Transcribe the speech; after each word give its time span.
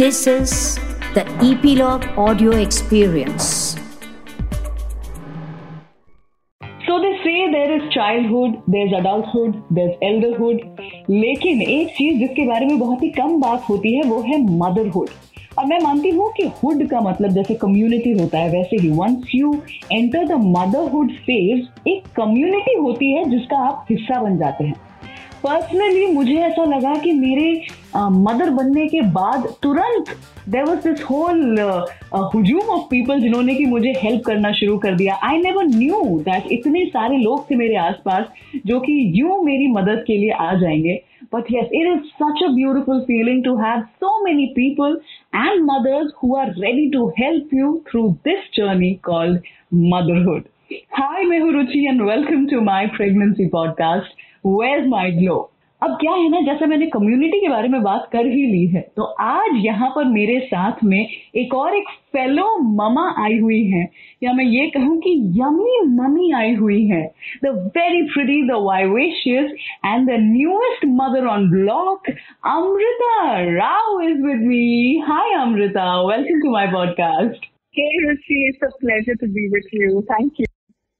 This 0.00 0.26
is 0.26 0.76
the 1.14 1.24
Epilogue 1.44 2.04
Audio 2.16 2.52
Experience. 2.52 3.76
So 6.86 6.98
they 6.98 7.20
say 7.22 7.50
there 7.52 7.70
is 7.70 7.92
childhood, 7.92 8.62
there's 8.66 8.94
adulthood, 8.94 9.60
there's 9.70 9.92
elderhood. 10.02 10.64
लेकिन 11.10 11.62
एक 11.62 11.88
चीज़ 11.96 12.18
जिसके 12.18 12.46
बारे 12.46 12.66
में 12.66 12.78
बहुत 12.78 13.02
ही 13.02 13.10
कम 13.18 13.38
बात 13.40 13.68
होती 13.68 13.94
है 13.96 14.08
वो 14.08 14.20
है 14.22 14.40
मदरहुड 14.56 15.10
और 15.58 15.66
मैं 15.66 15.78
मानती 15.82 16.10
हूँ 16.10 16.32
कि 16.36 16.50
हुड 16.62 16.88
का 16.90 17.00
मतलब 17.10 17.30
जैसे 17.32 17.54
कम्युनिटी 17.62 18.12
होता 18.20 18.38
है 18.38 18.50
वैसे 18.52 18.76
ही 18.82 18.90
once 18.98 19.34
you 19.34 19.54
enter 19.92 20.26
the 20.28 20.44
motherhood 20.56 21.12
phase 21.26 21.88
एक 21.90 22.06
कम्युनिटी 22.16 22.78
होती 22.78 23.12
है 23.12 23.30
जिसका 23.30 23.66
आप 23.66 23.86
हिस्सा 23.90 24.22
बन 24.22 24.38
जाते 24.38 24.64
हैं 24.64 24.89
पर्सनली 25.42 26.06
मुझे 26.06 26.34
ऐसा 26.34 26.64
लगा 26.64 26.94
कि 26.94 27.12
मेरे 27.12 27.52
मदर 27.96 28.50
बनने 28.50 28.86
के 28.88 29.00
बाद 29.12 29.46
तुरंत 29.62 30.10
देर 30.48 30.64
वॉज़ 30.64 30.88
दिस 30.88 31.02
होल 31.02 31.58
हजूम 32.14 32.70
ऑफ़ 32.74 32.82
पीपल 32.90 33.20
जिन्होंने 33.20 33.54
कि 33.54 33.64
मुझे 33.66 33.92
हेल्प 33.98 34.22
करना 34.26 34.52
शुरू 34.52 34.76
कर 34.78 34.94
दिया। 34.94 35.14
आई 35.24 35.38
नेवर 35.38 35.66
न्यू 35.66 36.02
दैट 36.28 36.52
इतने 36.52 36.84
सारे 36.86 37.16
लोग 37.16 37.50
थे 37.50 37.56
मेरे 37.56 37.76
आसपास 37.76 38.26
जो 38.66 38.80
कि 38.80 38.96
यू 39.20 39.42
मेरी 39.42 39.66
मदद 39.72 40.04
के 40.06 40.16
लिए 40.16 40.30
आ 40.30 40.52
जाएँगे। 40.54 41.00
But 41.34 41.52
yes 41.52 41.68
it 41.72 41.86
is 41.92 42.06
such 42.22 42.44
a 42.44 42.52
beautiful 42.54 43.00
feeling 43.00 43.44
to 43.44 43.56
have 43.56 43.80
so 43.80 44.22
many 44.24 44.46
people 44.56 45.00
and 45.34 45.62
mothers 45.64 46.12
who 46.22 46.34
are 46.36 46.54
ready 46.58 46.88
to 46.90 47.08
help 47.18 47.54
you 47.54 47.76
through 47.90 48.08
this 48.28 48.50
journey 48.54 48.92
called 49.04 49.40
motherhood 49.94 50.44
hi 50.92 51.24
Mayhew 51.24 51.50
Ruchi 51.50 51.86
and 51.88 52.02
welcome 52.02 52.46
to 52.46 52.60
my 52.60 52.86
pregnancy 52.86 53.46
podcast 53.46 54.29
where 54.46 54.86
my 54.86 55.10
glow 55.10 55.46
अब 55.82 55.96
क्या 56.00 56.12
है 56.12 56.28
ना 56.28 56.40
जैसे 56.40 56.66
मैंने 56.66 56.86
community 56.86 57.40
के 57.40 57.48
बारे 57.48 57.68
में 57.68 57.82
बात 57.82 58.08
कर 58.12 58.26
ही 58.26 58.46
ली 58.46 58.66
है 58.66 58.80
तो 58.96 59.02
आज 59.02 59.50
यहाँ 59.54 59.88
पर 59.90 60.04
मेरे 60.04 60.38
साथ 60.40 60.84
में 60.84 61.08
एक 61.36 61.54
और 61.54 61.76
एक 61.76 61.88
फेलो 62.12 62.58
ममा 62.58 63.06
आई 63.24 63.38
हुई 63.38 63.62
है। 63.64 63.86
या 64.22 64.32
मैं 64.32 64.44
ये 64.44 64.66
कहूँ 64.66 64.98
कि 64.98 65.14
यमी 65.38 65.78
ममी 65.86 66.32
आई 66.32 66.54
हुई 66.54 66.84
है। 66.86 67.02
The 67.44 67.72
very 67.76 68.02
pretty 68.02 68.42
the 68.48 68.60
vivacious 68.64 69.50
and 69.86 70.08
the 70.08 70.20
newest 70.20 70.84
mother 70.86 71.26
on 71.26 71.50
block 71.50 72.10
Amrita 72.46 73.32
Rao 73.54 74.00
is 74.02 74.22
with 74.22 74.46
me 74.48 75.02
hi 75.06 75.34
Amrita 75.40 75.90
welcome 76.02 76.40
to 76.40 76.52
my 76.52 76.72
podcast 76.72 77.50
Hey 77.74 77.90
Ruchi, 78.04 78.36
it's 78.46 78.62
a 78.62 78.70
pleasure 78.80 79.14
to 79.14 79.28
be 79.28 79.48
with 79.48 79.68
you. 79.72 80.04
Thank 80.08 80.40
you. 80.40 80.49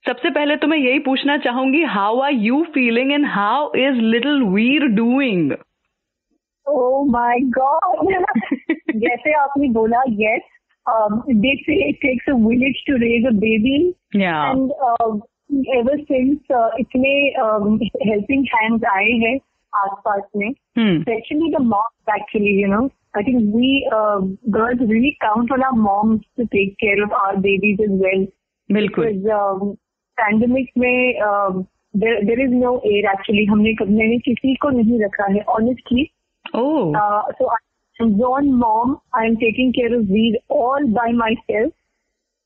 सबसे 0.04 0.30
पहले 0.30 0.56
तो 0.56 0.66
मैं 0.66 0.76
यही 0.78 0.98
पूछना 1.06 1.36
चाहूँगी 1.38 1.82
how 1.94 2.20
are 2.20 2.32
you 2.32 2.62
feeling 2.74 3.12
and 3.12 3.26
how 3.30 3.72
is 3.78 4.00
little 4.12 4.42
Veer 4.54 4.86
doing 4.94 5.52
oh 6.66 7.04
my 7.10 7.40
god 7.58 8.12
जैसे 9.04 9.32
आपने 9.40 9.68
बोला 9.72 10.02
yes 10.20 10.42
this 11.44 11.68
it 11.70 11.96
takes 12.02 12.28
a 12.28 12.36
village 12.46 12.82
to 12.86 12.96
raise 13.04 13.26
a 13.26 13.30
baby 13.44 13.76
and 14.16 14.70
ever 15.76 16.02
since 16.02 16.38
इतने 16.80 17.12
हेल्पिंग 18.08 18.44
हैंड्स 18.54 18.84
आए 18.92 19.12
हैं 19.24 19.36
आसपास 19.72 20.22
में 20.36 20.50
specially 20.78 21.52
the 21.52 21.60
moms 21.62 22.14
actually 22.16 22.60
you 22.62 22.68
know 22.68 22.84
I 23.16 23.22
think 23.22 23.54
we 23.54 23.70
girls 24.56 24.80
really 24.90 25.10
count 25.26 25.52
on 25.52 25.62
our 25.62 25.78
moms 25.80 26.20
to 26.36 26.44
take 26.56 26.74
care 26.80 27.02
of 27.04 27.14
our 27.22 27.36
babies 27.48 27.80
as 27.80 28.02
well 28.04 28.26
बिल्कुल। 28.70 29.06
because 30.19 30.33
um, 30.33 30.39
pandemic 30.39 30.67
में 30.77 31.21
um, 31.21 31.67
there 31.93 32.25
there 32.25 32.45
is 32.45 32.51
no 32.51 32.81
aid 32.85 33.05
actually 33.05 33.45
हमने 33.49 33.73
कब- 33.73 33.89
मैंने 33.89 34.17
किसी 34.17 34.55
को 34.55 34.69
नहीं 34.69 35.03
रखा 35.03 35.31
है 35.33 35.45
honestly 35.49 36.11
oh 36.55 36.97
uh, 37.01 37.21
so 37.39 37.49
I'm 37.99 38.17
one 38.17 38.53
mom 38.53 38.97
I 39.13 39.25
am 39.25 39.37
taking 39.37 39.73
care 39.73 39.99
of 39.99 40.07
these 40.07 40.35
all 40.49 40.87
by 40.87 41.11
myself 41.11 41.73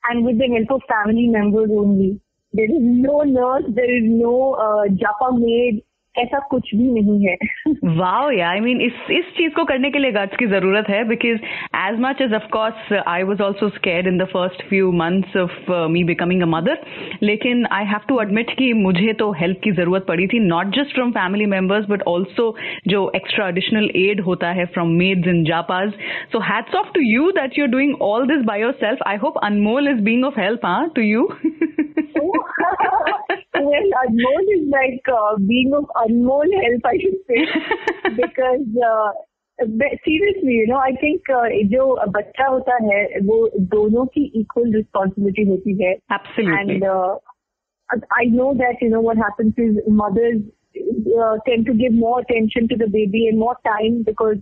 and 0.04 0.26
with 0.26 0.38
the 0.38 0.48
help 0.48 0.72
of 0.72 0.82
family 0.88 1.28
members 1.28 1.70
only 1.72 2.20
there 2.54 2.66
is 2.66 2.82
no 2.82 3.22
nurse 3.22 3.64
there 3.70 3.98
is 3.98 4.04
no 4.10 4.54
uh, 4.54 4.84
japa 5.04 5.32
maid 5.40 5.84
ऐसा 6.17 6.39
कुछ 6.51 6.75
भी 6.75 6.91
नहीं 6.91 7.27
है। 7.27 7.37
Wow 7.97 8.31
yeah 8.31 8.49
I 8.49 8.61
mean 8.61 8.81
इस 8.81 9.11
इस 9.11 9.25
चीज़ 9.37 9.53
को 9.55 9.65
करने 9.65 9.91
के 9.91 9.99
लिए 9.99 10.11
गट्स 10.13 10.37
की 10.37 10.47
ज़रूरत 10.47 10.89
है 10.89 11.03
because 11.05 11.39
as 11.77 11.99
much 12.01 12.21
as 12.23 12.35
of 12.35 12.47
course 12.53 12.93
I 13.09 13.23
was 13.23 13.43
also 13.43 13.69
scared 13.69 14.07
in 14.07 14.19
the 14.19 14.25
first 14.33 14.63
few 14.69 14.93
months 14.93 15.37
of 15.37 15.73
me 15.91 16.05
becoming 16.05 16.43
a 16.43 16.47
mother 16.47 16.79
लेकिन 17.23 17.67
आई 17.73 17.85
हैव 17.85 18.01
टू 18.09 18.21
एडमिट 18.21 18.55
कि 18.59 18.73
मुझे 18.73 19.13
तो 19.13 19.31
हेल्प 19.33 19.61
की 19.65 19.73
ज़रूरत 19.73 20.05
पड़ी 20.09 20.27
थी 20.27 20.39
not 20.39 20.75
just 20.77 20.95
from 20.95 21.11
family 21.11 21.47
members 21.47 21.89
but 21.91 22.03
also 22.09 22.55
जो 22.89 23.11
extra 23.17 23.49
additional 23.49 23.91
aid 23.97 24.21
होता 24.21 24.51
है 24.51 24.67
from 24.75 24.91
maids 25.03 25.29
in 25.29 25.45
japas 25.45 25.93
so 26.33 26.39
hats 26.53 26.75
off 26.75 26.93
to 26.95 27.01
you 27.01 27.31
that 27.31 27.59
you 27.59 27.65
are 27.65 27.71
doing 27.71 27.95
all 28.03 28.27
this 28.29 28.45
by 28.45 28.61
yourself 28.81 29.03
I 29.07 29.17
hope 29.17 29.39
Anmol 29.45 29.89
is 29.89 30.01
being 30.05 30.25
of 30.25 30.41
help 30.41 30.67
हाँ 30.67 30.89
to 30.97 31.03
you 31.03 31.29
well, 33.64 33.90
Anmol 34.08 34.44
is 34.56 34.68
like 34.70 35.02
uh, 35.14 35.38
being 35.38 35.74
of 35.74 35.86
Anmol 35.96 36.46
help, 36.54 36.86
I 36.86 36.98
should 37.00 37.18
say, 37.28 37.48
because 38.16 38.68
uh, 38.88 39.12
but 39.60 39.88
seriously, 40.06 40.54
you 40.54 40.68
know, 40.68 40.78
I 40.78 40.92
think 40.92 41.22
uh, 41.30 41.50
जो 41.70 42.12
बच्चा 42.12 42.46
होता 42.46 42.74
है 42.84 43.06
वो 43.06 43.50
दोनों 43.60 44.06
की 44.06 44.32
equal 44.38 44.74
responsibility 44.74 45.48
होती 45.48 45.84
है. 45.84 45.94
Absolutely 46.12 46.74
And 46.74 46.84
uh, 46.84 47.18
I 48.22 48.30
know 48.30 48.54
that, 48.54 48.76
you 48.82 48.92
know, 48.92 49.02
what 49.02 49.18
happens 49.18 49.54
is 49.58 49.78
mothers 49.88 50.42
uh, 51.20 51.38
tend 51.48 51.66
to 51.66 51.74
give 51.74 51.94
more 51.94 52.20
attention 52.20 52.68
to 52.68 52.78
the 52.78 52.88
baby 52.88 53.28
and 53.28 53.40
more 53.40 53.56
time 53.68 54.04
because 54.04 54.38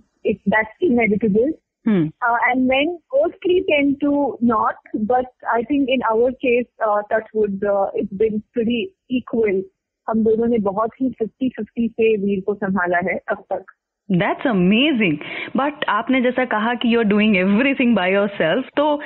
hmm 1.87 2.11
Uh, 2.27 2.37
and 2.51 2.69
men 2.69 2.97
mostly 3.15 3.57
tend 3.61 3.95
to 4.05 4.13
not, 4.55 4.75
but 5.01 5.25
I 5.57 5.63
think 5.63 5.87
in 5.89 6.01
our 6.13 6.31
case, 6.31 6.69
uh, 6.89 7.03
Touchwood, 7.13 7.71
uh, 7.71 7.87
it's 8.01 8.17
been 8.23 8.41
pretty 8.59 8.83
equal. 9.13 9.63
हम 10.09 10.25
दोनों 10.25 10.47
ने 10.47 10.59
बहुत 10.59 10.91
ही 11.03 11.11
50-50 11.11 11.89
से 11.91 12.17
वीर 12.17 12.43
को 12.47 12.55
संभाला 12.55 12.99
है 12.99 13.21
अब 13.31 13.45
तक। 13.53 13.65
दैट्स 14.11 14.47
अमेजिंग 14.47 15.19
बट 15.57 15.85
आपने 15.89 16.21
जैसा 16.21 16.45
कहा 16.45 16.75
कि 16.75 16.95
you 16.95 17.01
are 17.01 17.05
doing 17.05 17.37
everything 17.37 17.97
by 17.97 18.13
yourself 18.29 18.69
तो 18.77 19.01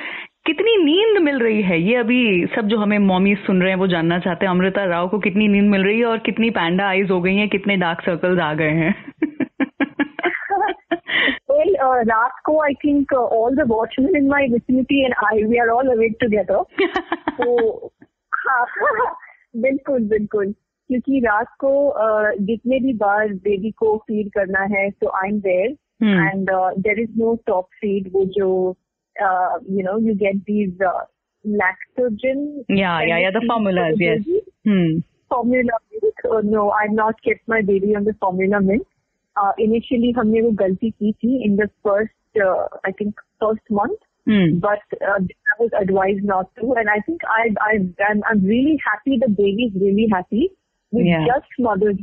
कितनी 0.45 0.83
नींद 0.83 1.21
मिल 1.23 1.39
रही 1.39 1.61
है? 1.61 1.81
ये 1.81 1.95
अभी 1.95 2.45
सब 2.45 2.61
जो 2.61 2.77
हमें 2.77 2.99
मॉमी 2.99 3.35
सुन 3.35 3.61
रहे 3.61 3.71
हैं 3.71 3.77
वो 3.77 3.87
जानना 3.87 4.19
चाहते 4.19 4.45
हैं 4.45 4.51
अमृता 4.51 4.85
राव 4.85 5.07
को 5.07 5.19
कितनी 5.19 5.47
नींद 5.47 5.71
मिल 5.71 5.83
रही 5.83 5.99
है 5.99 6.05
और 6.05 6.17
कितनी 6.17 6.49
पैंडा 6.49 6.87
आईज 6.87 7.11
हो 7.11 7.21
गई 7.21 7.35
हैं 7.35 7.49
कितने 7.49 7.77
डार्क 7.77 8.01
सर्कल्स 8.01 8.39
आ 8.39 8.53
गए 8.53 8.69
हैं? 8.69 8.95
uh, 11.76 12.04
रात 12.08 12.32
को 12.46 12.56
I 12.66 12.74
think 12.84 13.12
uh, 13.12 13.24
all 13.24 13.54
the 13.54 13.66
watchmen 13.66 14.16
in 14.16 14.28
my 14.28 14.48
vicinity 14.52 15.04
and 15.04 15.14
I 15.26 15.46
we 15.52 15.60
are 15.60 15.70
all 15.70 15.88
awake 15.94 16.18
together 16.22 16.64
तो 17.40 17.92
हाँ 18.32 18.64
बिल्कुल 19.56 20.04
बिल्कुल 20.08 20.52
क्योंकि 20.88 21.20
रात 21.20 21.46
को 21.64 21.72
uh, 21.90 22.40
जितने 22.40 22.80
भी 22.80 22.92
बार 22.92 23.28
बेबी 23.28 23.70
को 23.70 23.96
फीड 23.96 24.28
करना 24.28 24.60
है 24.60 24.90
तो 24.90 25.08
आई 25.08 25.28
am 25.28 25.40
there 25.40 25.76
Hmm. 26.02 26.18
and 26.18 26.50
uh, 26.50 26.70
there 26.84 27.00
is 27.00 27.10
no 27.16 27.32
top 27.48 27.66
feed 27.80 28.06
वो 28.12 28.24
जो 28.36 28.76
uh, 29.26 29.58
you 29.74 29.82
know 29.82 29.98
you 30.06 30.14
get 30.22 30.38
these 30.46 30.80
uh, 30.80 31.02
lactogen 31.44 32.40
yeah 32.68 32.96
yeah 33.08 33.20
yeah 33.24 33.30
the 33.36 33.42
formulas 33.50 34.00
yes 34.00 34.24
hmm 34.68 34.88
formula 35.34 35.78
milk 35.92 36.24
uh, 36.30 36.40
no 36.54 36.70
I've 36.70 36.96
not 36.96 37.22
kept 37.28 37.46
my 37.46 37.60
baby 37.62 37.94
on 37.94 38.04
the 38.04 38.14
formula 38.24 38.60
milk 38.60 38.88
uh, 39.36 39.52
initially 39.66 40.12
हमने 40.16 40.40
वो 40.42 40.50
गलती 40.64 40.90
की 40.90 41.12
थी 41.12 41.44
in 41.48 41.56
the 41.56 41.68
first 41.86 42.42
uh, 42.46 42.66
I 42.84 42.92
think 43.00 43.22
first 43.44 43.76
month 43.80 44.08
hmm 44.30 44.58
but 44.64 44.98
uh, 45.10 45.18
I 45.18 45.54
was 45.60 45.70
advised 45.78 46.24
not 46.32 46.50
to 46.58 46.72
and 46.80 46.90
I 46.90 46.98
think 47.06 47.22
I 47.36 47.44
I 47.68 47.72
I'm, 48.08 48.22
I'm 48.30 48.42
really 48.50 48.74
happy 48.88 49.18
the 49.22 49.30
baby 49.42 49.70
is 49.70 49.80
really 49.84 50.08
happy 50.12 50.50
with 50.92 51.06
Yeah. 51.06 51.24
just 51.30 51.56
mother's 51.66 52.02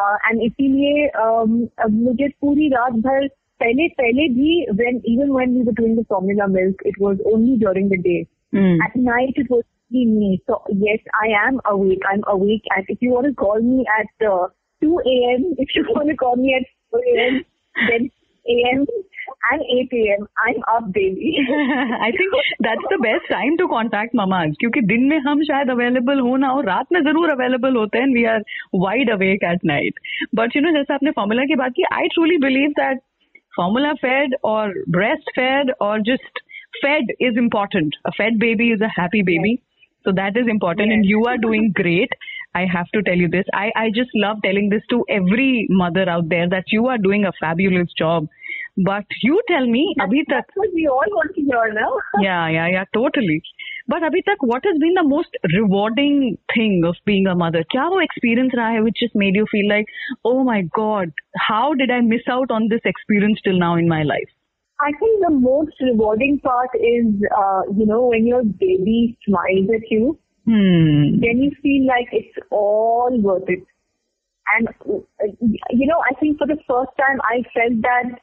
uh, 0.00 0.16
and 0.28 0.42
इसीलिए 0.42 1.06
um, 1.24 1.54
अब 1.84 1.92
मुझे 2.08 2.28
पूरी 2.40 2.68
रात 2.74 2.92
भर 3.06 3.26
पहले 3.62 3.88
पहले 4.02 4.28
भी 4.34 4.52
when 4.82 5.00
even 5.14 5.32
when 5.38 5.56
we 5.56 5.64
were 5.68 5.76
doing 5.80 5.96
the 5.96 6.04
formula 6.14 6.48
milk 6.58 6.84
it 6.92 7.00
was 7.06 7.18
only 7.32 7.56
during 7.64 7.88
the 7.94 7.98
day 8.06 8.20
hmm 8.58 8.84
at 8.86 8.96
night 9.08 9.42
it 9.44 9.50
was 9.54 9.64
only 9.64 10.06
me 10.12 10.30
so 10.50 10.62
yes 10.84 11.10
I 11.24 11.28
am 11.42 11.60
awake 11.74 12.08
I'm 12.12 12.24
awake 12.36 12.70
and 12.76 12.94
if 12.96 13.06
you 13.06 13.10
want 13.16 13.26
to 13.30 13.34
call 13.44 13.60
me 13.72 13.84
at 13.98 14.26
uh, 14.30 14.46
2 14.84 14.98
a.m. 15.06 15.54
if 15.58 15.74
you 15.74 15.84
want 15.90 16.08
to 16.08 16.16
call 16.16 16.36
me 16.36 16.54
at 16.54 16.66
4 16.90 17.00
a.m. 17.12 17.44
then 17.74 18.10
a.m. 18.46 18.86
and 19.50 19.62
8 19.62 19.92
a.m. 19.92 20.26
I'm 20.44 20.62
up 20.74 20.86
baby 20.92 21.32
I 22.04 22.12
think 22.12 22.34
that's 22.66 22.88
the 22.92 23.00
best 23.02 23.28
time 23.30 23.56
to 23.56 23.66
contact 23.74 24.16
mama's 24.16 24.54
क्योंकि 24.60 24.80
दिन 24.92 25.04
में 25.10 25.18
हम 25.28 25.42
शायद 25.50 25.70
available 25.70 26.20
हो 26.28 26.36
ना 26.44 26.48
हो 26.48 26.60
रात 26.70 26.92
में 26.92 27.00
जरूर 27.04 27.30
अवेलेबल 27.30 27.76
होते 27.76 27.98
हैं 27.98 28.06
we 28.14 28.24
are 28.34 28.42
wide 28.84 29.10
awake 29.10 29.44
at 29.52 29.64
night 29.72 30.00
but 30.40 30.56
you 30.56 30.62
no 30.62 30.72
जैसे 30.78 30.94
आपने 30.94 31.10
फॉर्मूला 31.20 31.44
की 31.52 31.54
बात 31.62 31.72
की 31.76 31.82
I 31.92 32.08
truly 32.14 32.38
believe 32.46 32.70
that 32.80 33.00
formula 33.56 33.92
fade 34.04 34.36
और 34.54 34.74
ब्रेस्ट 34.98 35.30
फेड 35.38 35.72
और 35.88 36.02
just 36.12 36.44
fed 36.84 37.12
is 37.20 37.38
important 37.38 37.96
a 38.06 38.10
fade 38.18 38.38
baby 38.40 38.72
is 38.72 38.82
a 38.82 38.88
happy 39.00 39.22
baby 39.32 39.56
So 40.04 40.12
that 40.12 40.36
is 40.36 40.46
important 40.48 40.92
and 40.92 41.04
you 41.04 41.24
are 41.26 41.36
doing 41.36 41.72
great. 41.74 42.12
I 42.55 42.65
have 42.71 42.87
to 42.93 43.01
tell 43.03 43.17
you 43.17 43.27
this. 43.27 43.45
I, 43.53 43.71
I 43.75 43.89
just 43.93 44.11
love 44.15 44.37
telling 44.43 44.69
this 44.69 44.83
to 44.89 45.03
every 45.09 45.67
mother 45.69 46.09
out 46.09 46.29
there 46.29 46.47
that 46.49 46.71
you 46.71 46.87
are 46.87 46.97
doing 46.97 47.25
a 47.25 47.33
fabulous 47.39 47.91
job. 47.97 48.27
But 48.77 49.05
you 49.21 49.41
tell 49.47 49.65
me, 49.65 49.93
that's, 49.97 50.09
abhi 50.09 50.23
that's 50.29 50.55
what 50.55 50.69
we 50.73 50.87
all 50.87 51.11
want 51.17 51.33
to 51.35 51.41
hear 51.41 51.73
now. 51.73 51.91
yeah, 52.21 52.47
yeah, 52.49 52.67
yeah, 52.67 52.85
totally. 52.93 53.41
But 53.87 54.03
abhi 54.03 54.21
what 54.41 54.63
has 54.65 54.77
been 54.79 54.95
the 54.95 55.03
most 55.03 55.37
rewarding 55.53 56.37
thing 56.53 56.81
of 56.85 56.95
being 57.05 57.27
a 57.27 57.35
mother? 57.35 57.63
Kya 57.73 57.89
wo 57.91 57.99
experience 57.99 58.53
raha 58.53 58.77
hai 58.77 58.81
which 58.81 58.97
just 58.99 59.15
made 59.15 59.35
you 59.35 59.45
feel 59.51 59.69
like, 59.69 59.85
oh 60.23 60.43
my 60.43 60.61
god, 60.79 61.13
how 61.37 61.73
did 61.73 61.91
I 61.91 62.01
miss 62.01 62.27
out 62.29 62.51
on 62.51 62.67
this 62.69 62.91
experience 62.93 63.39
till 63.43 63.59
now 63.59 63.75
in 63.75 63.87
my 63.87 64.03
life? 64.03 64.35
I 64.81 64.91
think 64.99 65.23
the 65.25 65.31
most 65.31 65.71
rewarding 65.81 66.39
part 66.39 66.69
is, 66.75 67.05
uh, 67.37 67.61
you 67.77 67.85
know, 67.85 68.07
when 68.07 68.27
your 68.27 68.43
baby 68.43 69.17
smiles 69.25 69.69
at 69.73 69.89
you 69.89 70.19
Hmm. 70.46 71.20
then 71.20 71.42
you 71.42 71.52
feel 71.62 71.86
like 71.86 72.08
it's 72.12 72.36
all 72.50 73.16
worth 73.20 73.48
it. 73.48 73.64
And, 74.56 74.68
uh, 74.68 75.26
you 75.70 75.86
know, 75.86 76.02
I 76.10 76.14
think 76.18 76.38
for 76.38 76.46
the 76.46 76.58
first 76.68 76.90
time 76.98 77.20
I 77.22 77.42
felt 77.54 77.82
that, 77.82 78.18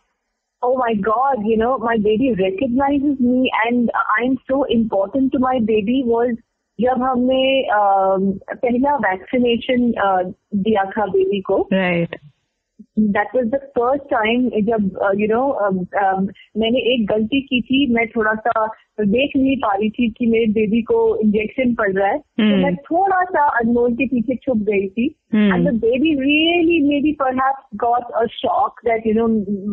oh 0.62 0.76
my 0.78 0.96
God, 0.96 1.46
you 1.46 1.56
know, 1.56 1.78
my 1.78 1.98
baby 1.98 2.34
recognizes 2.34 3.20
me 3.20 3.52
and 3.68 3.90
I'm 4.20 4.38
so 4.48 4.64
important 4.64 5.32
to 5.34 5.40
my 5.40 5.60
baby 5.60 6.04
was 6.06 6.36
जब 6.82 7.02
हमने 7.04 7.44
um, 7.76 8.26
पहला 8.54 8.96
vaccination 9.06 9.92
दिया 10.66 10.84
था 10.92 11.06
baby 11.14 11.42
को 11.42 11.68
Right. 11.72 12.20
That 13.00 13.28
was 13.36 13.46
the 13.52 13.58
first 13.78 14.04
time 14.10 14.50
जब 14.66 15.00
you 15.20 15.28
know 15.28 15.42
मैंने 16.62 16.80
एक 16.94 17.06
गलती 17.12 17.42
की 17.42 17.62
थी 17.62 17.86
मैं 17.94 18.06
थोड़ा 18.08 18.34
सा 18.48 18.66
देख 19.04 19.32
नहीं 19.38 19.56
पा 19.58 19.74
रही 19.74 19.90
थी 19.90 20.10
कि 20.18 20.28
मेरे 20.28 20.46
बेबी 20.54 20.82
को 20.92 21.00
इंजेक्शन 21.24 21.74
पड़ 21.76 21.92
रहा 21.92 22.08
है 22.08 22.18
तो 22.18 22.44
Hmm. 22.44 22.64
मैं 22.64 22.76
थोड़ा 22.90 23.22
सा 23.32 23.46
अनमोल 23.60 23.94
के 23.96 24.06
पीछे 24.08 24.36
छुप 24.36 24.58
गई 24.70 24.88
थी 24.90 25.08
Hmm. 25.36 25.54
And 25.54 25.70
the 25.70 25.74
baby 25.86 26.14
really 26.22 26.80
maybe 26.88 27.12
perhaps 27.22 27.78
got 27.86 28.12
a 28.22 28.26
shock 28.34 28.80
that 28.86 29.08
you 29.08 29.14
no 29.14 29.28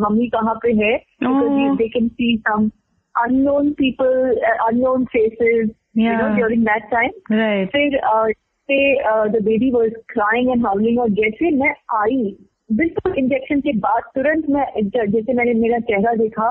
mummy 0.05 0.29
कहाँ 0.37 0.55
पे 0.65 0.73
है 0.85 0.95
Oh. 0.97 1.29
Because 1.29 1.77
they 1.79 1.89
can 1.99 2.09
see 2.09 2.37
some 2.49 2.71
unknown 3.15 3.67
people 3.81 4.17
uh, 4.47 4.55
unknown 4.69 5.03
faces 5.11 5.69
you 5.99 6.15
know 6.15 6.25
Yeah. 6.29 6.39
during 6.39 6.65
that 6.71 6.89
time 6.95 7.13
Right. 7.35 7.69
फिर 7.75 7.99
uh, 8.13 8.25
से 8.69 8.79
the 9.31 9.43
baby 9.45 9.71
was 9.71 9.91
crying 10.09 10.51
and 10.51 10.65
howling 10.67 10.99
और 11.01 11.09
जैसे 11.21 11.51
मैं 11.59 11.71
आई 12.01 12.19
बिल्कुल 12.70 13.14
injection 13.18 13.60
के 13.60 13.72
बाद 13.80 14.02
तुरंत 14.16 14.50
मैं 14.50 14.66
जैसे 14.88 15.34
मैंने 15.34 15.54
मेरा 15.60 15.80
चेहरा 15.92 16.14
देखा 16.16 16.50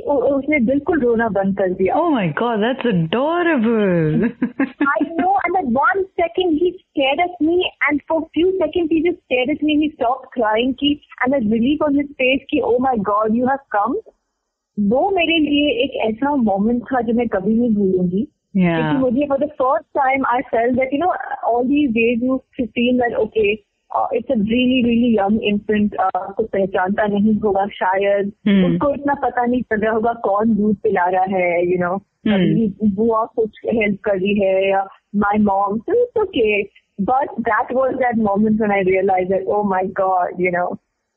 उसने 0.00 0.58
बिल्कुल 0.66 1.00
रोना 1.00 1.28
बंद 1.28 1.56
कर 1.58 1.72
दिया। 1.74 1.94
ओह 1.98 2.08
my 2.10 2.28
god 2.38 2.58
that's 2.60 2.86
adorable 2.86 4.24
I 4.88 5.04
know 5.10 5.30
and 5.38 5.56
at 5.56 5.70
one 5.72 6.02
second 6.02 6.58
he 6.62 6.70
stared 6.70 7.20
at 7.20 7.36
me 7.42 7.56
and 7.82 8.00
for 8.08 8.20
few 8.34 8.50
second 8.52 8.92
he 8.92 9.00
just 9.02 9.18
stared 9.18 9.50
at 9.50 9.64
me 9.64 9.76
he 9.82 9.88
stop 9.88 10.28
crying 10.32 10.74
की 10.74 10.92
and 10.92 11.34
I 11.34 11.40
relief 11.52 11.82
on 11.82 11.96
his 11.96 12.12
face 12.12 12.40
की 12.50 12.60
ओह 12.70 12.78
my 12.82 12.96
god 13.10 13.36
you 13.36 13.46
have 13.46 13.58
come 13.70 13.96
वो 14.78 15.10
मेरे 15.10 15.38
लिए 15.38 15.70
एक 15.84 15.96
ऐसा 16.08 16.34
moment 16.36 16.82
था 16.82 17.00
जो 17.00 17.12
मैं 17.12 17.26
कभी 17.28 17.54
नहीं 17.54 17.74
भूलूँगी। 17.74 18.26
क्योंकि 18.56 18.96
मुझे 18.98 19.26
for 19.28 19.38
the 19.38 19.48
first 19.60 19.86
time 19.98 20.26
I 20.26 20.40
sell 20.50 20.74
that 20.76 20.92
you 20.92 20.98
know 20.98 21.12
all 21.50 21.66
these 21.68 21.90
days 21.92 22.24
you 22.24 22.36
fifteen 22.56 22.98
that 22.98 23.14
okay 23.20 23.54
it's 24.15 24.31
a 24.31 24.35
really 24.37 24.81
really 24.83 25.15
young 25.17 25.41
infant 25.47 25.95
कुछ 26.35 26.45
पहचानता 26.51 27.05
नहीं 27.13 27.33
होगा 27.45 27.65
शायद 27.79 28.31
Hmm. 28.47 28.61
उसको 28.67 28.89
इतना 28.95 29.13
पता 29.23 29.45
नहीं 29.45 29.61
चल 29.61 29.79
रहा 29.81 29.93
होगा 29.93 30.13
कौन 30.27 30.53
दूध 30.55 30.75
पिला 30.83 31.05
रहा 31.15 31.23
है 31.37 31.65
यू 31.71 31.77
नो 31.79 31.97
कभी 32.27 32.67
बुआ 32.99 33.23
कुछ 33.39 33.59
हेल्प 33.73 33.99
कर 34.05 34.17
रही 34.19 34.39
है 34.39 34.69
या 34.69 34.85
my 35.23 35.37
mom 35.49 35.77
so 35.89 35.97
it's 36.03 36.21
okay 36.23 36.53
but 37.09 37.35
that 37.49 37.73
was 37.79 37.99
that 38.03 38.21
moment 38.29 38.63
when 38.63 38.73
I 38.77 38.79
realized 38.91 39.31
that 39.35 39.51
oh 39.57 39.63
my 39.73 39.83
god 40.01 40.41
you 40.45 40.51
know 40.57 40.67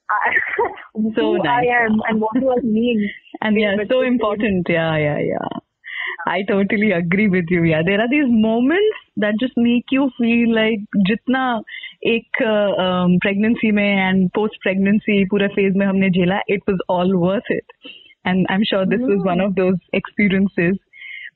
I, 0.08 0.32
So 1.18 1.22
who 1.26 1.36
I 1.42 1.44
nice. 1.44 1.68
am 1.76 2.00
and 2.08 2.24
what 2.26 2.40
do 2.44 2.50
I 2.54 2.60
mean 2.78 3.04
And 3.46 3.60
yeah, 3.60 3.76
But 3.78 3.92
so 3.92 4.00
it's- 4.02 4.10
important. 4.12 4.68
Yeah, 4.74 4.90
yeah, 5.04 5.20
yeah. 5.28 5.54
I 6.26 6.42
totally 6.48 6.92
agree 6.92 7.28
with 7.28 7.46
you. 7.48 7.64
Yeah, 7.64 7.82
there 7.84 8.00
are 8.00 8.08
these 8.08 8.28
moments 8.28 8.96
that 9.16 9.34
just 9.40 9.56
make 9.56 9.84
you 9.90 10.10
feel 10.18 10.54
like 10.54 10.80
जितना 11.08 11.42
एक 12.06 12.42
pregnancy 13.24 13.70
में 13.72 13.84
and 13.84 14.28
post 14.34 14.62
pregnancy 14.62 15.24
पूरे 15.24 15.48
phase 15.58 15.76
में 15.76 15.86
हमने 15.86 16.10
झेला 16.10 16.40
it 16.56 16.66
was 16.68 16.80
all 16.88 17.14
worth 17.26 17.50
it. 17.50 17.64
And 18.24 18.46
I'm 18.48 18.64
sure 18.64 18.86
this 18.86 19.00
was 19.00 19.22
one 19.24 19.40
of 19.40 19.54
those 19.54 19.78
experiences. 19.92 20.76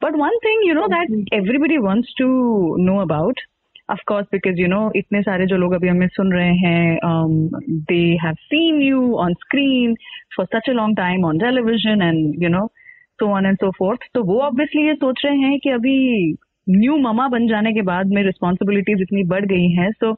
But 0.01 0.17
one 0.17 0.37
thing, 0.43 0.61
you 0.63 0.75
know, 0.75 0.89
that 0.89 1.09
everybody 1.33 1.79
wants 1.79 2.13
to 2.19 2.27
know 2.79 3.01
about, 3.01 3.35
of 3.91 3.99
course, 4.07 4.27
because 4.33 4.57
you 4.57 4.69
know, 4.69 4.91
इतने 4.97 5.23
सारे 5.23 5.47
जो 5.47 5.57
लोग 5.57 5.73
अभी 5.75 5.89
हमें 5.89 6.07
सुन 6.09 6.33
रहे 6.33 6.55
हैं, 6.65 6.99
um, 7.09 7.51
they 7.91 8.17
have 8.25 8.37
seen 8.53 8.81
you 8.81 9.19
on 9.25 9.35
screen 9.47 9.97
for 10.37 10.47
such 10.55 10.69
a 10.69 10.77
long 10.81 10.95
time 10.95 11.25
on 11.25 11.39
television 11.39 12.01
and 12.01 12.35
you 12.41 12.49
so 13.20 13.30
on 13.30 13.46
and 13.46 13.62
so 13.64 13.72
forth. 13.78 14.10
तो 14.14 14.24
वो 14.24 14.40
obviously 14.48 14.86
ये 14.88 14.94
सोच 14.96 15.22
रहे 15.26 15.38
हैं 15.38 15.60
कि 15.60 15.70
अभी 15.70 15.98
न्यू 16.68 16.98
ममा 16.98 17.28
बन 17.28 17.48
जाने 17.48 17.74
के 17.74 17.82
बाद 17.82 18.14
में 18.16 18.22
रिस्पॉन्सिबिलिटीज 18.24 19.02
इतनी 19.02 19.24
बढ़ 19.30 19.46
गई 19.46 19.70
हैं 19.72 19.92
सो 19.92 20.14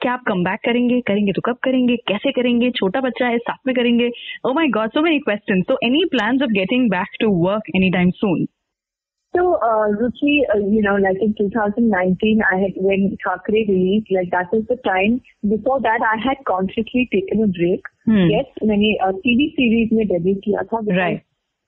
क्या 0.00 0.12
आप 0.12 0.22
कम 0.28 0.42
बैक 0.44 0.60
करेंगे 0.64 1.00
करेंगे 1.08 1.32
तो 1.32 1.42
कब 1.46 1.56
करेंगे 1.64 1.96
कैसे 2.08 2.32
करेंगे 2.32 2.70
छोटा 2.78 3.00
बच्चा 3.00 3.26
है 3.26 3.38
साथ 3.38 3.66
में 3.66 3.74
करेंगे 3.76 4.10
ओ 4.46 4.52
my 4.54 4.68
god 4.76 4.90
so 4.94 5.02
many 5.02 5.18
question 5.28 5.62
so 5.68 5.78
any 5.86 6.04
plans 6.14 6.42
of 6.42 6.50
getting 6.58 6.90
back 6.90 7.16
to 7.20 7.30
work 7.44 7.70
any 7.76 7.90
time 7.90 8.10
soon 8.22 8.46
So, 9.34 9.42
uh, 9.66 9.84
Ruchi, 9.98 10.32
uh, 10.54 10.58
you 10.70 10.80
know, 10.82 10.96
like 10.96 11.16
in 11.26 11.30
2019, 11.36 12.40
I 12.48 12.56
had, 12.62 12.72
when 12.76 13.16
Thakre 13.22 13.62
released, 13.68 14.10
like 14.12 14.30
that 14.30 14.52
was 14.52 14.66
the 14.68 14.76
time. 14.86 15.14
Before 15.52 15.80
that, 15.80 16.04
I 16.08 16.18
had 16.24 16.42
consciously 16.44 17.08
taken 17.14 17.44
a 17.44 17.46
break. 17.46 17.88
Hmm. 18.04 18.26
Yes, 18.32 18.50
मैंने 18.62 18.90
uh, 19.06 19.12
TV 19.24 19.46
series 19.54 19.94
में 19.98 20.04
debut 20.10 20.36
किया 20.44 20.62
था. 20.72 20.82
Right. 20.98 21.22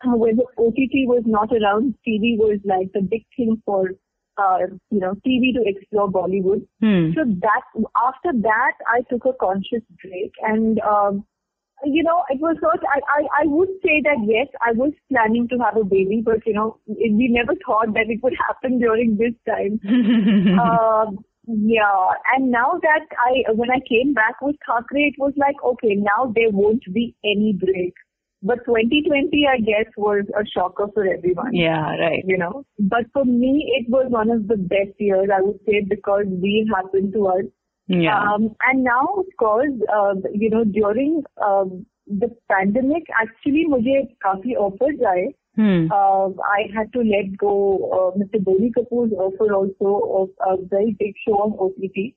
When 0.07 0.37
the 0.37 0.47
OTT 0.59 1.07
was 1.07 1.23
not 1.27 1.51
around, 1.53 1.95
TV 2.07 2.37
was 2.37 2.59
like 2.65 2.93
the 2.93 3.03
big 3.03 3.25
thing 3.37 3.61
for, 3.65 3.91
uh, 4.37 4.59
you 4.91 5.01
know, 5.01 5.15
TV 5.27 5.53
to 5.55 5.63
explore 5.65 6.11
Bollywood. 6.11 6.67
Hmm. 6.81 7.13
So 7.15 7.25
that 7.41 7.63
after 7.97 8.33
that, 8.43 8.73
I 8.89 9.03
took 9.11 9.25
a 9.25 9.33
conscious 9.41 9.83
break, 10.03 10.33
and 10.43 10.81
um, 10.81 11.25
you 11.85 12.03
know, 12.03 12.25
it 12.29 12.41
was 12.41 12.57
not. 12.63 12.79
I, 12.85 13.01
I 13.21 13.43
I 13.43 13.47
would 13.47 13.69
say 13.83 14.01
that 14.05 14.19
yes, 14.27 14.49
I 14.61 14.73
was 14.73 14.93
planning 15.11 15.49
to 15.49 15.59
have 15.59 15.77
a 15.77 15.85
baby, 15.85 16.23
but 16.25 16.47
you 16.47 16.55
know, 16.55 16.79
we 16.87 17.29
never 17.31 17.55
thought 17.67 17.95
that 17.95 18.09
it 18.09 18.23
would 18.23 18.35
happen 18.49 18.79
during 18.79 19.17
this 19.17 19.35
time. 19.47 19.81
um, 20.59 21.19
yeah, 21.47 22.09
and 22.35 22.51
now 22.51 22.81
that 22.81 23.07
I 23.19 23.53
when 23.53 23.71
I 23.71 23.81
came 23.89 24.15
back 24.15 24.41
with 24.41 24.57
Thackeray, 24.67 25.13
it 25.15 25.21
was 25.21 25.33
like 25.37 25.57
okay, 25.63 25.95
now 25.95 26.33
there 26.35 26.51
won't 26.51 26.85
be 26.93 27.15
any 27.25 27.53
break. 27.53 27.95
But 28.47 28.59
2020, 28.67 29.47
I 29.51 29.59
guess, 29.59 29.91
was 29.97 30.25
a 30.39 30.45
shocker 30.47 30.87
for 30.93 31.07
everyone. 31.07 31.55
Yeah, 31.55 31.97
right. 31.97 32.23
You 32.27 32.37
know, 32.37 32.65
but 32.79 33.05
for 33.15 33.25
me, 33.25 33.53
it 33.79 33.91
was 33.91 34.07
one 34.11 34.31
of 34.31 34.49
the 34.49 34.59
best 34.59 34.99
years, 34.99 35.31
I 35.35 35.41
would 35.41 35.61
say, 35.67 35.81
because 35.89 36.27
we 36.29 36.71
happened 36.75 37.15
to 37.15 37.29
us. 37.29 37.45
Yeah. 37.87 38.19
Um, 38.19 38.55
and 38.67 38.85
now, 38.85 39.07
of 39.17 39.27
course, 39.39 39.73
uh, 39.93 40.15
you 40.33 40.51
know, 40.51 40.65
during 40.65 41.23
uh, 41.43 41.65
the 42.07 42.29
pandemic, 42.53 43.05
actually, 43.21 43.65
मुझे 43.71 44.03
काफी 44.25 44.57
offers 44.67 45.03
आए. 45.15 45.27
Hmm. 45.57 45.87
Uh, 45.93 46.31
I 46.53 46.67
had 46.77 46.93
to 46.95 47.01
let 47.01 47.37
go 47.39 47.55
uh, 47.97 48.19
Mr. 48.19 48.43
Boney 48.43 48.73
Kapoor's 48.77 49.13
offer 49.13 49.55
also 49.55 49.91
of 50.23 50.29
a 50.51 50.57
very 50.67 50.97
big 50.99 51.15
show 51.25 51.35
on 51.35 51.53
OTT. 51.67 52.13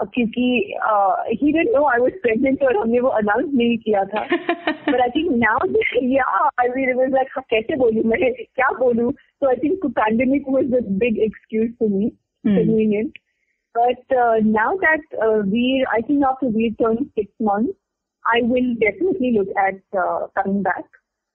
Uh, 0.00 0.06
क्योंकि 0.14 0.74
uh, 0.90 1.12
he 1.30 1.52
didn't 1.52 1.72
know 1.72 1.84
I 1.84 1.98
was 1.98 2.12
pregnant 2.22 2.62
और 2.62 2.76
हमने 2.76 3.00
वो 3.00 3.08
announce 3.08 3.54
नहीं 3.54 3.78
किया 3.78 4.04
था. 4.04 4.28
but 4.86 5.00
I 5.00 5.10
think 5.10 5.30
now, 5.30 5.58
yeah, 6.00 6.22
I 6.58 6.68
mean, 6.68 6.88
it 6.88 6.96
was 6.96 7.12
like, 7.12 7.28
हाँ, 7.34 7.44
कैसे 7.50 7.76
बोलूँ 7.76 8.04
मैं, 8.04 8.32
क्या 8.34 8.78
बोलूँ? 8.78 9.12
So 9.40 9.50
I 9.50 9.56
think 9.56 9.80
the 9.82 9.90
pandemic 9.90 10.46
was 10.46 10.64
a 10.64 10.82
big 10.82 11.18
excuse 11.18 11.72
for 11.78 11.88
me, 11.88 12.12
Hmm. 12.44 12.56
convenient. 12.56 13.12
But 13.74 14.16
uh, 14.16 14.36
now 14.42 14.76
that 14.80 15.00
uh, 15.22 15.42
we, 15.46 15.86
I 15.92 16.00
think 16.00 16.24
after 16.24 16.46
we 16.46 16.74
turned 16.80 17.10
six 17.14 17.30
months, 17.40 17.72
I 18.26 18.40
will 18.42 18.74
definitely 18.74 19.38
look 19.38 19.48
at 19.56 19.98
uh, 19.98 20.26
coming 20.36 20.62
back, 20.62 20.84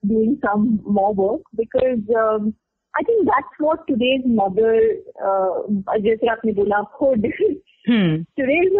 doing 0.06 0.40
some 0.44 0.80
more 0.84 1.14
work 1.14 1.42
because 1.56 2.00
um, 2.16 2.54
I 2.96 3.02
think 3.02 3.26
that's 3.26 3.54
what 3.58 3.86
today's 3.86 4.22
mother, 4.24 4.80
uh, 5.22 5.62
जैसे 6.00 6.28
आपने 6.28 6.52
बोला, 6.52 6.82
खुद 6.98 7.32
Hmm. 7.85 8.21
today's 8.37 8.71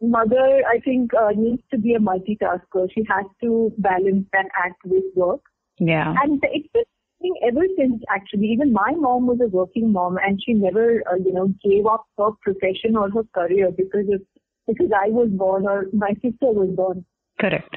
mother, 0.00 0.62
I 0.68 0.80
think, 0.80 1.12
uh, 1.14 1.30
needs 1.34 1.62
to 1.70 1.78
be 1.78 1.94
a 1.94 1.98
multitasker. 1.98 2.88
She 2.94 3.04
has 3.08 3.24
to 3.42 3.72
balance 3.78 4.26
and 4.32 4.50
act 4.62 4.84
with 4.84 5.04
work. 5.14 5.40
Yeah. 5.78 6.14
And 6.22 6.42
it's 6.42 6.68
been 6.72 7.34
ever 7.46 7.64
since, 7.78 8.02
actually. 8.10 8.48
Even 8.48 8.72
my 8.72 8.92
mom 8.96 9.26
was 9.26 9.38
a 9.40 9.48
working 9.48 9.92
mom, 9.92 10.18
and 10.18 10.40
she 10.44 10.52
never, 10.52 11.02
uh, 11.10 11.16
you 11.16 11.32
know, 11.32 11.54
gave 11.64 11.86
up 11.86 12.04
her 12.18 12.30
profession 12.42 12.96
or 12.96 13.10
her 13.10 13.24
career 13.34 13.70
because 13.70 14.06
of 14.12 14.20
because 14.66 14.90
I 14.94 15.08
was 15.08 15.28
born 15.30 15.66
or 15.66 15.86
my 15.92 16.12
sister 16.22 16.52
was 16.52 16.70
born. 16.74 17.04
Correct. 17.40 17.76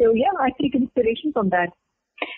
So 0.00 0.12
yeah, 0.12 0.32
I 0.40 0.50
take 0.60 0.74
inspiration 0.74 1.32
from 1.32 1.50
that. 1.50 1.70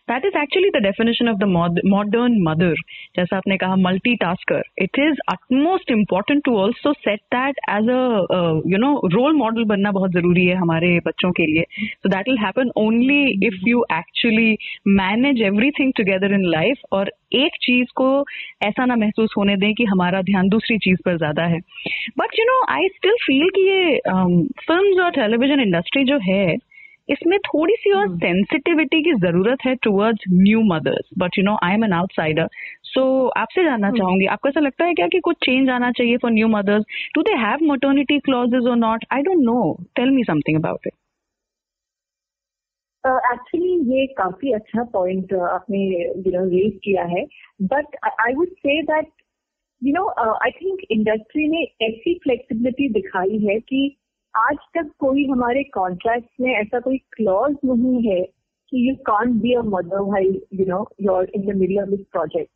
That 0.08 0.25
is 0.25 0.36
actually 0.38 0.68
the 0.70 0.82
definition 0.82 1.28
of 1.28 1.36
the 1.38 1.44
modern 1.86 2.36
mother 2.42 2.75
जैसा 3.16 3.36
आपने 3.36 3.56
कहा 3.56 3.76
multi 3.78 4.14
tasker 4.16 4.62
it 4.82 4.98
is 4.98 5.20
utmost 5.28 5.90
important 5.90 6.42
to 6.44 6.56
also 6.58 6.92
set 6.92 7.20
that 7.34 7.60
as 7.70 7.88
a 7.90 8.62
you 8.72 8.78
know 8.78 8.92
role 9.14 9.36
model 9.36 9.64
बनना 9.72 9.92
बहुत 9.92 10.12
ज़रूरी 10.12 10.44
है 10.46 10.56
हमारे 10.56 10.98
बच्चों 11.06 11.30
के 11.32 11.46
लिए. 11.46 11.64
So 11.80 12.08
that 12.08 12.28
will 12.28 12.38
happen 12.38 12.70
only 12.78 13.46
if 13.46 13.68
you 13.68 13.84
actually 13.92 14.56
manage 15.00 15.42
everything 15.42 15.92
together 15.96 16.34
in 16.34 16.44
life 16.50 16.92
और 16.92 17.12
एक 17.34 17.56
चीज़ 17.62 17.88
को 17.96 18.08
ऐसा 18.64 18.84
ना 18.86 18.96
महसूस 18.96 19.34
होने 19.36 19.56
दें 19.56 19.72
कि 19.75 19.84
हमारा 19.84 20.22
ध्यान 20.22 20.48
दूसरी 20.48 20.78
चीज़ 20.78 20.98
पर 21.04 21.16
ज़्यादा 21.16 21.44
है. 21.46 21.58
But 22.18 22.38
you 22.38 22.44
know 22.44 22.62
I 22.75 22.88
still 22.88 23.16
feel 23.26 23.50
कि 23.56 23.68
ये 23.68 23.98
फ़िल्म 23.98 24.92
um, 24.92 25.02
और 25.04 25.10
टेलीविज़न 25.12 25.60
इंडस्ट्री 25.60 26.04
जो 26.04 26.18
है 26.22 26.56
इसमें 27.08 27.38
थोड़ी 27.38 27.75
सी 27.75 27.92
और 27.92 28.16
सेंसिटिविटी 28.16 29.02
की 29.02 29.12
ज़रूरत 29.12 29.58
है 29.66 29.75
towards 29.75 30.25
new 30.30 30.60
mothers 30.60 31.08
but 31.18 31.38
you 31.38 31.44
know 31.44 31.56
I 31.64 31.75
am 31.75 31.84
an 31.84 31.92
outsider 31.92 32.48
so 32.82 33.28
आपसे 33.28 33.64
जानना 33.64 33.88
hmm. 33.88 33.98
चाहूँगी 33.98 34.26
आपको 34.26 34.48
ऐसा 34.48 34.60
लगता 34.60 34.84
है 34.84 34.94
क्या 34.94 35.06
कि 35.06 35.20
कुछ 35.20 35.36
चेंज 35.36 35.70
आना 35.70 35.90
चाहिए 35.90 36.16
for 36.16 36.30
new 36.30 36.48
mothers 36.48 36.84
do 37.14 37.22
they 37.22 37.32
have 37.32 37.58
maternity 37.62 38.18
clauses 38.18 38.66
और 38.66 38.76
not 38.76 39.04
I 39.12 39.22
don't 39.22 39.44
know 39.44 39.78
tell 39.96 40.10
me 40.10 40.25
something 40.25 40.58
about 40.58 40.86
it 40.86 40.92
actually 43.06 43.78
uh, 43.78 43.94
ये 43.94 44.06
काफ़ी 44.06 44.52
अच्छा 44.52 44.82
पॉइंट 44.82 45.34
uh, 45.34 45.40
आपने 45.40 45.78
यू 46.26 46.32
नो 46.38 46.44
रेज 46.44 46.80
किया 46.84 47.04
है. 47.04 47.25
But 47.62 47.96
I 48.04 48.34
would 48.34 48.48
say 48.48 48.82
that 48.82 49.08
you 49.84 49.92
know 49.92 50.08
I 50.32 50.50
think 50.50 50.78
industry 50.90 51.48
ने 51.48 51.86
ऐसी 51.86 52.14
flexibility 52.14 52.88
दिखाई 52.88 53.38
है 53.38 53.60
कि 53.60 53.96
आज 54.37 54.57
तक 54.57 54.90
कोई 54.99 55.26
हमारे 55.26 55.64
कॉन्ट्रैक्ट 55.64 56.28
में 56.40 56.55
ऐसा 56.55 56.81
कोई 56.81 56.99
क्लॉज 56.99 57.57
नहीं 57.64 58.09
है 58.09 58.23
कि 58.71 58.90
you 58.90 58.95
can't 58.97 59.43
be 59.43 59.55
a 59.55 59.61
mother 59.61 60.02
भाई 60.02 60.40
you 60.55 60.66
know 60.66 60.88
your 61.00 61.31
in 61.35 61.43
the 61.43 61.57
middle 61.57 61.83
of 61.83 61.88
this 61.88 62.00
project 62.00 62.50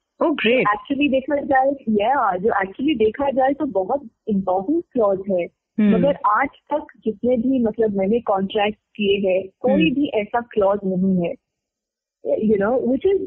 actually 0.47 1.09
देखा 1.09 1.37
जाए 1.37 1.71
या 1.89 2.37
जो 2.37 2.63
एक्चुअली 2.63 2.95
देखा 2.95 3.31
जाए 3.31 3.53
तो 3.53 3.67
बहुत 3.67 4.09
इम्पोर्टेंट 4.29 4.85
क्लॉज 4.93 5.19
है। 5.31 5.49
Hmm. 5.81 5.95
मगर 5.95 6.19
आज 6.27 6.49
तक 6.49 6.87
जितने 7.05 7.37
भी 7.37 7.59
मतलब 7.65 7.97
मैंने 7.97 8.21
कॉन्ट्रैक्ट 8.21 8.79
किए 8.97 9.31
हैं 9.31 9.49
कोई 9.61 9.87
hmm. 9.87 9.95
भी 9.95 10.07
ऐसा 10.07 10.41
क्लॉज 10.41 10.79
नहीं 10.85 11.27
है। 11.27 11.35
You 12.45 12.55
you 12.55 12.61
know 12.63 12.75
which 12.91 13.07
is 13.13 13.21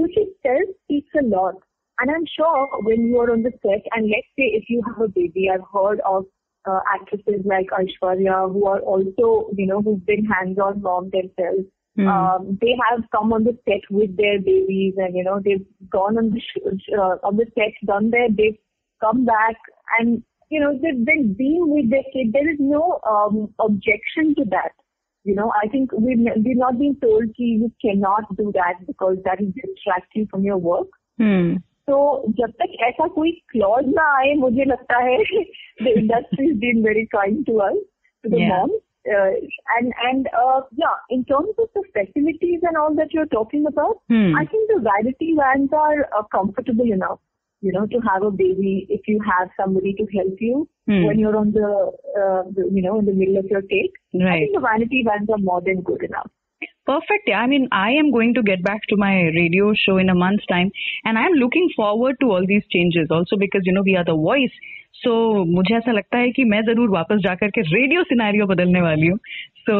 which 0.00 0.18
itself 0.24 0.74
speaks 0.76 1.22
a 1.22 1.26
lot. 1.36 1.54
And 2.02 2.10
i'm 2.10 2.26
sure 2.32 2.68
when 2.86 3.06
you 3.06 3.20
are 3.20 3.30
on 3.32 3.40
the 3.44 3.52
set 3.62 3.86
and 3.96 4.10
let's 4.10 4.28
say 4.38 4.46
if 4.58 4.68
you 4.72 4.82
have 4.88 5.00
a 5.04 5.12
baby 5.14 5.46
i've 5.54 5.64
heard 5.76 6.02
of 6.10 6.26
uh, 6.66 6.80
actresses 6.92 7.44
like 7.44 7.66
Aishwarya 7.70 8.52
who 8.52 8.66
are 8.66 8.80
also, 8.80 9.50
you 9.56 9.66
know, 9.66 9.82
who've 9.82 10.04
been 10.04 10.24
hands-on 10.24 10.82
mom 10.82 11.10
themselves. 11.10 11.66
Mm. 11.98 12.08
Um, 12.08 12.58
they 12.60 12.76
have 12.90 13.02
come 13.10 13.32
on 13.32 13.44
the 13.44 13.58
set 13.68 13.82
with 13.90 14.16
their 14.16 14.38
babies, 14.40 14.94
and 14.98 15.16
you 15.16 15.24
know 15.24 15.40
they've 15.44 15.66
gone 15.90 16.16
on 16.16 16.30
the 16.30 16.40
sh- 16.40 16.92
uh, 16.96 17.16
on 17.26 17.36
the 17.36 17.46
set, 17.56 17.74
done 17.84 18.10
their, 18.10 18.28
they've 18.28 18.56
come 19.00 19.24
back, 19.24 19.56
and 19.98 20.22
you 20.48 20.60
know 20.60 20.78
they've 20.80 21.04
been 21.04 21.34
being 21.34 21.68
with 21.68 21.90
their 21.90 22.04
kid. 22.12 22.32
There 22.32 22.48
is 22.48 22.58
no 22.60 23.00
um, 23.04 23.52
objection 23.58 24.36
to 24.36 24.44
that. 24.50 24.70
You 25.24 25.34
know, 25.34 25.52
I 25.60 25.66
think 25.68 25.90
we've 25.92 26.20
we've 26.44 26.56
not 26.56 26.78
been 26.78 26.96
told 27.00 27.28
that 27.28 27.34
you 27.36 27.72
cannot 27.82 28.36
do 28.36 28.52
that 28.54 28.86
because 28.86 29.16
that 29.24 29.40
is 29.40 29.52
distracting 29.54 30.28
from 30.30 30.44
your 30.44 30.58
work. 30.58 30.88
Mm. 31.20 31.62
तो 31.87 31.97
जब 32.39 32.51
तक 32.61 32.75
ऐसा 32.87 33.07
कोई 33.15 33.31
clause 33.51 33.87
ना 33.95 34.03
आए 34.17 34.33
मुझे 34.45 34.65
लगता 34.65 35.03
है 35.03 35.17
the 35.83 35.93
industry 35.97 36.49
is 36.49 36.57
been 36.59 36.83
very 36.83 37.05
kind 37.15 37.45
to 37.45 37.57
us 37.67 37.77
to 38.23 38.29
the 38.29 38.41
mom 38.49 38.71
and 39.05 39.93
and 40.01 40.27
uh, 40.27 40.61
yeah, 40.71 40.95
in 41.09 41.25
terms 41.25 41.49
of 41.57 41.67
the 41.75 41.83
facilities 41.91 42.61
and 42.63 42.77
all 42.77 42.95
that 42.95 43.13
you're 43.13 43.25
talking 43.25 43.65
about, 43.67 43.97
hmm. 44.09 44.35
I 44.35 44.45
think 44.45 44.69
the 44.69 44.79
vanity 44.79 45.35
vans 45.37 45.69
are 45.73 46.07
uh, 46.17 46.23
comfortable 46.31 46.89
enough, 46.89 47.19
you 47.61 47.71
know, 47.71 47.85
to 47.85 47.99
have 47.99 48.23
a 48.23 48.31
baby 48.31 48.87
if 48.89 49.01
you 49.07 49.19
have 49.21 49.49
somebody 49.59 49.93
to 49.95 50.05
help 50.17 50.35
you 50.39 50.67
hmm. 50.87 51.03
when 51.05 51.19
you're 51.19 51.35
on 51.35 51.51
the, 51.51 51.91
uh, 52.21 52.43
the, 52.55 52.69
you 52.71 52.81
know, 52.81 52.99
in 52.99 53.05
the 53.05 53.13
middle 53.13 53.37
of 53.37 53.45
your 53.45 53.61
take. 53.61 53.91
Right. 54.13 54.31
I 54.31 54.39
think 54.39 54.55
the 54.55 54.61
vanity 54.61 55.03
vans 55.05 55.29
are 55.29 55.37
more 55.37 55.61
than 55.61 55.81
good 55.81 56.03
enough. 56.03 56.31
Perfect. 56.87 57.27
Yeah. 57.27 57.39
I 57.39 57.47
mean, 57.47 57.67
I 57.71 57.91
am 57.91 58.11
going 58.11 58.33
to 58.35 58.43
get 58.43 58.63
back 58.63 58.81
to 58.89 58.97
my 58.97 59.13
radio 59.39 59.73
show 59.85 59.97
in 59.97 60.09
a 60.09 60.15
month's 60.15 60.45
time, 60.47 60.71
and 61.05 61.17
I'm 61.17 61.33
looking 61.33 61.69
forward 61.75 62.15
to 62.21 62.31
all 62.31 62.45
these 62.53 62.65
changes. 62.77 63.07
Also 63.11 63.37
because 63.37 63.61
you 63.65 63.73
know 63.73 63.83
we 63.85 63.95
are 63.95 64.05
the 64.05 64.15
voice. 64.15 64.57
So 65.03 65.13
मुझे 65.45 65.75
ऐसा 65.77 65.91
लगता 65.91 66.17
है 66.17 66.31
कि 66.31 66.43
मैं 66.49 66.61
जरूर 66.65 66.89
वापस 66.89 67.17
जाकर 67.23 67.49
के 67.55 67.61
रेडियो 67.61 68.03
सिनेरियो 68.11 68.45
बदलने 68.47 68.81
वाली 68.81 69.07
हूँ 69.07 69.17
सो 69.69 69.75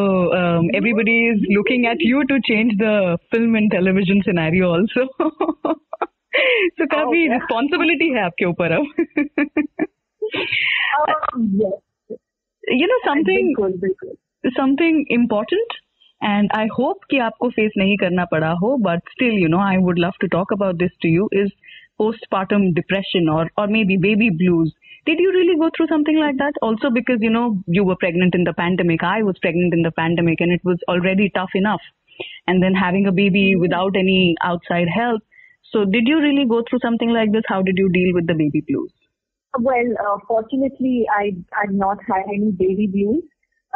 everybody 0.78 1.16
is 1.30 1.46
looking 1.52 1.86
at 1.92 2.02
you 2.06 2.22
to 2.32 2.38
change 2.48 2.74
the 2.82 3.16
film 3.34 3.58
and 3.58 3.72
television 3.72 4.22
scenario 4.28 4.70
also 4.74 5.06
so 6.80 6.86
काफी 6.96 7.28
रिस्पॉन्सिबिलिटी 7.34 8.10
है 8.14 8.24
आपके 8.26 8.46
ऊपर 8.46 8.72
अब 8.72 8.84
you 12.64 12.88
know 12.88 13.00
something 13.06 13.56
something 14.60 15.06
important 15.20 15.80
and 16.26 16.50
I 16.58 16.68
hope 16.78 17.00
कि 17.12 17.18
आपको 17.28 17.50
फेस 17.50 17.72
नहीं 17.78 17.96
करना 17.98 18.26
पड़ा 18.32 18.52
हो 18.62 18.76
but 18.90 19.10
still 19.12 19.40
you 19.42 19.48
know 19.50 19.60
I 19.62 19.78
would 19.88 20.00
love 20.00 20.12
to 20.22 20.28
talk 20.38 20.54
about 20.54 20.76
this 20.76 20.92
to 21.04 21.10
you 21.10 21.30
is 21.42 21.52
postpartum 22.00 22.64
depression 22.78 23.30
or 23.34 23.44
or 23.58 23.68
maybe 23.68 23.98
baby 24.06 24.30
blues 24.30 24.72
did 25.10 25.20
you 25.20 25.32
really 25.36 25.58
go 25.64 25.70
through 25.76 25.88
something 25.88 26.18
like 26.20 26.38
that 26.38 26.54
also 26.62 26.90
because 26.90 27.26
you 27.28 27.30
know 27.30 27.46
you 27.68 27.84
were 27.84 27.98
pregnant 28.04 28.36
in 28.40 28.44
the 28.50 28.54
pandemic 28.62 29.04
i 29.04 29.22
was 29.30 29.42
pregnant 29.46 29.74
in 29.74 29.84
the 29.88 29.92
pandemic 30.00 30.42
and 30.46 30.58
it 30.58 30.66
was 30.72 30.88
already 30.88 31.30
tough 31.38 31.56
enough 31.62 31.82
and 32.48 32.64
then 32.64 32.74
having 32.74 33.08
a 33.08 33.16
baby 33.22 33.46
without 33.56 33.96
any 34.04 34.36
outside 34.42 34.94
help 34.96 35.22
so 35.72 35.86
did 35.86 36.12
you 36.14 36.20
really 36.20 36.46
go 36.46 36.64
through 36.70 36.80
something 36.88 37.10
like 37.10 37.32
this 37.32 37.50
how 37.54 37.62
did 37.62 37.84
you 37.84 37.90
deal 37.90 38.14
with 38.20 38.28
the 38.28 38.38
baby 38.44 38.64
blues 38.68 38.92
well 39.72 39.92
uh, 40.06 40.18
fortunately 40.28 40.96
i 41.18 41.26
i've 41.62 41.76
not 41.86 42.08
had 42.12 42.32
any 42.38 42.52
baby 42.64 42.88
blues 42.88 43.24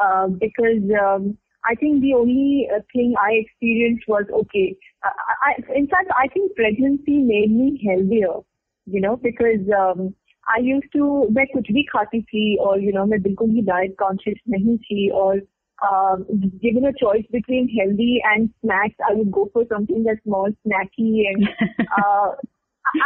uh, 0.04 0.28
because 0.28 0.98
um, 1.04 1.38
I 1.66 1.76
think 1.76 2.02
the 2.02 2.14
only 2.14 2.70
uh, 2.74 2.80
thing 2.94 3.14
I 3.22 3.32
experienced 3.34 4.06
was 4.08 4.26
okay. 4.32 4.76
I, 5.04 5.10
I, 5.48 5.74
in 5.76 5.88
fact, 5.88 6.10
I 6.18 6.28
think 6.30 6.56
pregnancy 6.56 7.18
made 7.18 7.52
me 7.52 7.82
healthier, 7.86 8.40
you 8.86 9.02
know, 9.02 9.18
because 9.18 9.68
um, 9.78 10.16
I 10.56 10.60
used 10.62 10.88
to 10.94 11.28
मैं 11.36 11.46
कुछ 11.54 11.72
भी 11.72 11.84
खाती 11.92 12.22
थी 12.22 12.56
और 12.66 12.80
you 12.82 12.94
know 12.94 13.06
मैं 13.06 13.22
बिल्कुल 13.22 13.50
ही 13.56 13.64
diet 13.70 13.96
conscious 14.02 14.40
नहीं 14.50 14.78
थी 14.88 15.10
और 15.22 15.42
uh, 15.84 16.18
given 16.62 16.86
a 16.86 16.94
choice 16.94 17.26
between 17.32 17.68
healthy 17.70 18.22
and 18.32 18.50
snacks, 18.62 18.96
I 19.08 19.14
would 19.14 19.32
go 19.32 19.50
for 19.54 19.66
something 19.72 20.04
that's 20.04 20.26
more 20.26 20.50
snacky 20.66 21.28
and 21.32 21.50
uh, 21.98 22.32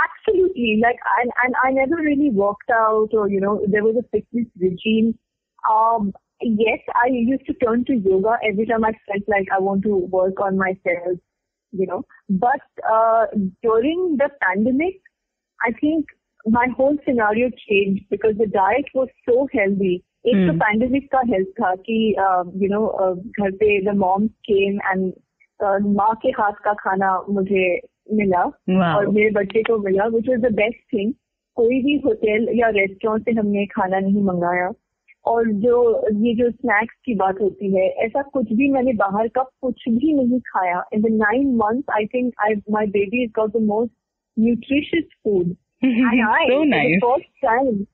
absolutely 0.05 0.79
like 0.83 0.99
and, 1.19 1.31
and 1.43 1.55
I 1.63 1.71
never 1.71 1.95
really 1.95 2.29
worked 2.29 2.69
out 2.69 3.09
or 3.13 3.29
you 3.29 3.41
know 3.41 3.61
there 3.67 3.83
was 3.83 3.95
a 3.99 4.07
fitness 4.11 4.47
regime. 4.59 5.17
Um, 5.69 6.13
yes, 6.41 6.79
I 6.95 7.07
used 7.07 7.45
to 7.47 7.53
turn 7.53 7.85
to 7.85 7.93
yoga 7.93 8.37
every 8.43 8.65
time 8.65 8.85
I 8.85 8.91
felt 9.07 9.23
like 9.27 9.47
I 9.53 9.59
want 9.59 9.83
to 9.83 9.95
work 9.95 10.39
on 10.39 10.57
myself, 10.57 11.17
you 11.73 11.87
know. 11.87 12.03
But 12.29 12.61
uh, 12.89 13.25
during 13.61 14.17
the 14.17 14.29
pandemic, 14.41 15.01
I 15.59 15.71
think 15.79 16.05
my 16.45 16.67
whole 16.75 16.97
scenario 17.05 17.49
changed 17.69 18.05
because 18.09 18.35
the 18.37 18.47
diet 18.47 18.85
was 18.93 19.09
so 19.27 19.47
healthy. 19.53 20.03
एक 20.27 20.35
तो 20.47 20.53
pandemic 20.53 21.07
का 21.11 21.19
health 21.27 21.47
था 21.59 21.73
कि 21.85 21.95
you 22.63 22.67
know 22.71 22.87
घर 23.13 23.51
पे 23.51 23.69
the 23.85 23.95
moms 23.97 24.29
came 24.49 24.75
and 24.89 25.13
माँ 25.97 26.13
के 26.21 26.29
हाथ 26.39 26.59
का 26.65 26.73
खाना 26.73 27.09
मुझे 27.29 27.63
मिला 28.13 28.43
और 28.95 29.07
मेरे 29.07 29.29
बच्चे 29.39 29.63
को 29.69 29.77
मिला 29.85 30.05
which 30.15 30.29
is 30.29 30.39
the 30.41 30.51
best 30.55 30.93
thing 30.93 31.13
कोई 31.57 31.81
भी 31.83 31.95
होटल 32.05 32.47
या 32.59 32.69
रेस्टोरेंट 32.77 33.25
से 33.25 33.31
हमने 33.39 33.65
खाना 33.73 33.99
नहीं 33.99 34.23
मंगाया 34.23 34.69
और 35.26 35.50
जो 35.62 35.76
ये 36.24 36.34
जो 36.34 36.50
स्नैक्स 36.50 36.94
की 37.04 37.14
बात 37.14 37.40
होती 37.40 37.72
है 37.74 37.86
ऐसा 38.04 38.22
कुछ 38.32 38.52
भी 38.52 38.70
मैंने 38.72 38.92
बाहर 38.92 39.28
का 39.28 39.42
कुछ 39.62 39.88
भी 39.88 40.12
नहीं 40.12 40.40
खाया. 40.40 40.82
In 40.94 41.02
the 41.02 41.10
nine 41.12 41.54
month 41.56 41.90
I 41.94 42.06
think 42.06 42.32
I 42.44 42.54
my 42.70 42.86
baby 42.96 43.22
is 43.24 43.30
got 43.36 43.56
the 43.56 43.62
most 43.66 43.92
nutritious 44.36 45.04
food 45.24 45.54
first 47.04 47.28
time 47.44 47.84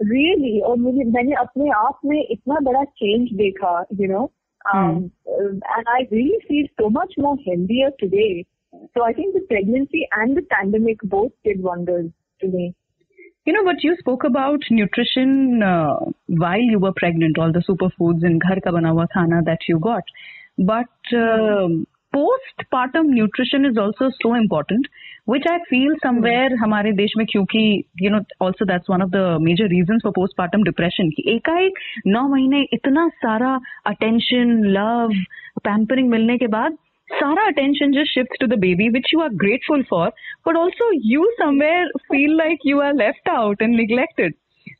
really 0.00 0.58
और 0.60 0.76
मुझे 0.76 1.04
मैंने 1.04 1.34
अपने 1.40 1.70
आप 1.76 1.98
में 2.04 2.20
इतना 2.20 2.58
बड़ा 2.60 2.84
चेंज 2.84 3.28
देखा 3.36 3.78
you 4.00 4.08
know 4.12 4.24
and 4.66 5.88
I 5.88 6.02
really 6.02 6.38
feel 6.48 6.66
so 6.66 6.88
much 7.00 7.14
more 7.20 7.36
healthier 7.48 7.90
today 8.00 8.42
so 8.74 9.04
I 9.04 9.12
think 9.12 9.34
the 9.36 9.46
pregnancy 9.48 10.02
and 10.02 10.38
the 10.38 10.42
pandemic 10.52 11.04
both 11.06 11.28
did 11.46 11.62
wonders 11.64 12.10
to 12.42 12.48
me 12.56 12.72
you 13.46 13.54
know 13.54 13.62
but 13.62 13.84
you 13.84 13.94
spoke 13.94 14.26
about 14.26 14.64
nutrition 14.72 15.62
while 16.40 16.72
you 16.72 16.78
were 16.78 16.90
pregnant 16.98 17.38
all 17.38 17.52
the 17.52 17.60
super 17.60 17.88
foods 17.98 18.24
in 18.24 18.38
घर 18.38 18.58
का 18.60 18.70
बना 18.70 18.88
हुआ 18.88 19.04
खाना 19.14 19.40
that 19.40 19.70
you 19.70 19.78
got 19.86 20.10
but 20.60 21.14
postpartum 22.72 23.06
nutrition 23.12 23.66
is 23.66 23.78
also 23.80 24.08
so 24.10 24.36
important 24.36 24.86
which 25.30 25.46
I 25.48 25.58
feel 25.68 25.94
somewhere 25.94 26.54
हमारे 26.54 26.92
देश 26.92 27.12
में 27.18 27.26
क्योंकि 27.26 27.62
you 28.02 28.10
know 28.10 28.20
also 28.46 28.64
that's 28.64 28.90
one 28.90 29.02
of 29.02 29.10
the 29.10 29.36
major 29.40 29.68
reason 29.68 29.98
for 29.98 30.12
postpartum 30.38 30.62
depression 30.62 31.10
की 31.10 31.30
एकाएक 31.34 31.78
नौ 32.06 32.26
महीने 32.28 32.62
इतना 32.72 33.08
सारा 33.16 33.58
अटेंशन 33.86 34.58
लव 34.78 35.12
पैम्परिंग 35.64 36.10
मिलने 36.10 36.38
के 36.38 36.46
बाद 36.46 36.76
सारा 37.11 37.43
attention 37.47 37.93
just 37.93 38.13
shifts 38.13 38.37
to 38.39 38.47
the 38.47 38.57
baby, 38.57 38.89
which 38.89 39.13
you 39.13 39.21
are 39.21 39.29
grateful 39.43 39.83
for, 39.89 40.11
but 40.45 40.55
also 40.55 40.89
you 41.11 41.31
somewhere 41.37 41.85
feel 42.11 42.35
like 42.37 42.67
you 42.71 42.81
are 42.81 42.93
left 42.93 43.31
out 43.35 43.61
and 43.61 43.77
neglected. 43.81 44.33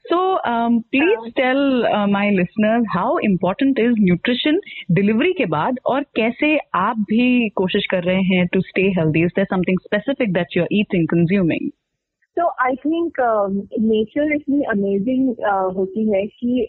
So, 0.09 0.39
um, 0.45 0.83
please 0.91 1.33
tell 1.37 1.85
uh, 1.85 2.07
my 2.07 2.29
listeners 2.29 2.85
how 2.93 3.17
important 3.17 3.79
is 3.79 3.95
nutrition 3.97 4.59
delivery 4.99 5.33
के 5.37 5.45
बाद 5.45 5.79
और 5.85 6.03
कैसे 6.15 6.57
आप 6.75 6.99
भी 7.09 7.49
कोशिश 7.49 7.85
कर 7.91 8.03
रहे 8.03 8.21
हैं 8.29 8.45
to 8.55 8.61
stay 8.69 8.87
healthy? 8.99 9.23
Is 9.23 9.35
there 9.35 9.49
something 9.49 9.81
specific 9.87 10.33
that 10.33 10.55
you're 10.55 10.71
eating, 10.71 11.07
consuming? 11.15 11.71
So 12.37 12.49
I 12.59 12.71
think 12.85 13.19
um, 13.19 13.59
nature 13.89 14.29
इतनी 14.35 14.63
amazing 14.75 15.35
uh, 15.53 15.67
होती 15.77 16.09
है 16.11 16.25
कि 16.27 16.67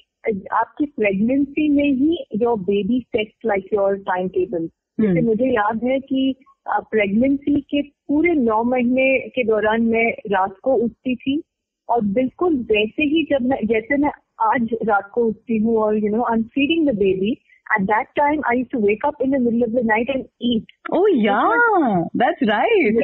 आपकी 0.52 0.86
प्रेगनेंसी 0.86 1.68
में 1.68 1.90
ही 2.00 2.24
your 2.42 2.58
baby 2.70 3.00
sets 3.08 3.46
like 3.46 3.66
your 3.74 3.96
time 4.08 4.28
table 4.28 4.68
जैसे 4.99 5.21
मुझे 5.21 5.53
याद 5.53 5.83
है 5.83 5.99
कि 5.99 6.33
प्रेगनेंसी 6.65 7.59
के 7.61 7.81
पूरे 7.81 8.33
नौ 8.33 8.63
महीने 8.63 9.07
के 9.29 9.43
दौरान 9.43 9.81
मैं 9.85 10.09
रात 10.31 10.55
को 10.63 10.73
उठती 10.75 11.15
थी 11.15 11.41
और 11.89 12.01
बिल्कुल 12.13 12.55
वैसे 12.71 13.03
ही 13.03 13.23
जब 13.31 13.47
मैं 13.49 13.57
जैसे 13.67 13.97
मैं 13.97 14.11
आज 14.43 14.75
रात 14.83 15.09
को 15.13 15.25
उठती 15.25 15.57
हूँ 15.57 15.77
और 15.77 15.97
you 15.97 16.15
know 16.15 16.23
I 16.23 16.37
am 16.37 16.43
feeding 16.53 16.87
the 16.89 16.95
baby 16.97 17.31
at 17.75 17.81
that 17.81 18.07
time 18.15 18.41
I 18.49 18.57
you 18.57 18.65
to 18.71 18.79
wake 18.79 19.05
up 19.05 19.21
in 19.21 19.31
the 19.31 19.41
middle 19.41 19.63
of 19.63 19.81
the 19.81 19.85
night 19.85 20.09
and 20.09 20.25
eat 20.43 20.71
oh 20.93 21.05
that's 22.17 22.43
right 22.43 22.97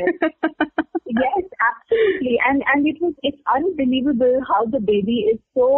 yes 1.18 1.46
absolutely 1.62 2.36
and 2.36 2.64
and 2.76 2.88
it 2.88 3.04
was 3.04 3.14
it's 3.24 3.42
unbelievable 3.56 4.40
how 4.52 4.66
the 4.66 4.84
baby 4.86 5.20
is 5.32 5.38
so 5.38 5.70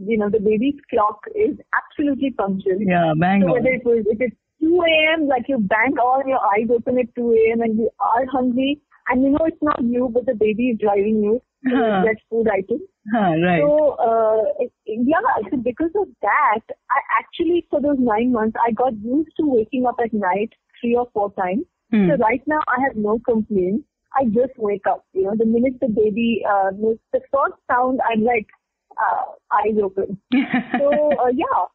you 0.00 0.18
know 0.18 0.28
the 0.28 0.42
baby's 0.42 0.80
clock 0.90 1.28
is 1.36 1.50
absolutely 1.50 2.30
punctual 2.40 3.66
it 3.66 4.22
is 4.22 4.32
2 4.60 4.82
a.m. 4.88 5.26
like 5.28 5.44
you 5.48 5.58
bang 5.58 5.94
on 5.98 6.28
your 6.28 6.40
eyes 6.52 6.68
open 6.74 6.98
at 6.98 7.14
2 7.14 7.32
a.m. 7.32 7.60
and 7.62 7.78
you 7.78 7.90
are 8.00 8.26
hungry 8.26 8.80
and 9.08 9.22
you 9.22 9.30
know 9.30 9.44
it's 9.46 9.62
not 9.62 9.82
you 9.82 10.10
but 10.12 10.26
the 10.26 10.34
baby 10.34 10.70
is 10.70 10.78
driving 10.78 11.22
you 11.22 11.40
Huh. 11.68 12.02
that 12.06 12.16
food 12.30 12.48
item. 12.48 12.78
Huh, 13.12 13.34
right. 13.44 13.60
So 13.60 13.90
uh, 14.00 14.64
yeah, 14.86 15.20
so 15.50 15.58
because 15.58 15.90
of 15.94 16.08
that, 16.22 16.60
I 16.90 17.00
actually 17.20 17.66
for 17.68 17.80
those 17.80 17.98
nine 17.98 18.32
months 18.32 18.56
I 18.66 18.72
got 18.72 18.94
used 19.02 19.32
to 19.38 19.46
waking 19.46 19.84
up 19.86 19.96
at 20.02 20.12
night 20.12 20.54
three 20.80 20.96
or 20.96 21.08
four 21.12 21.32
times. 21.34 21.64
Hmm. 21.90 22.08
So 22.08 22.16
right 22.16 22.42
now 22.46 22.60
I 22.68 22.80
have 22.86 22.96
no 22.96 23.18
complaints. 23.18 23.84
I 24.18 24.24
just 24.24 24.56
wake 24.56 24.86
up. 24.88 25.04
You 25.12 25.24
know, 25.24 25.34
the 25.36 25.44
minute 25.44 25.74
the 25.80 25.88
baby 25.88 26.42
uh, 26.48 26.70
makes 26.78 27.02
the 27.12 27.20
first 27.32 27.60
sound, 27.70 28.00
I'm 28.10 28.24
like 28.24 28.46
uh, 28.96 29.24
eyes 29.52 29.76
open. 29.82 30.18
So 30.78 31.18
uh, 31.20 31.30
yeah. 31.34 31.66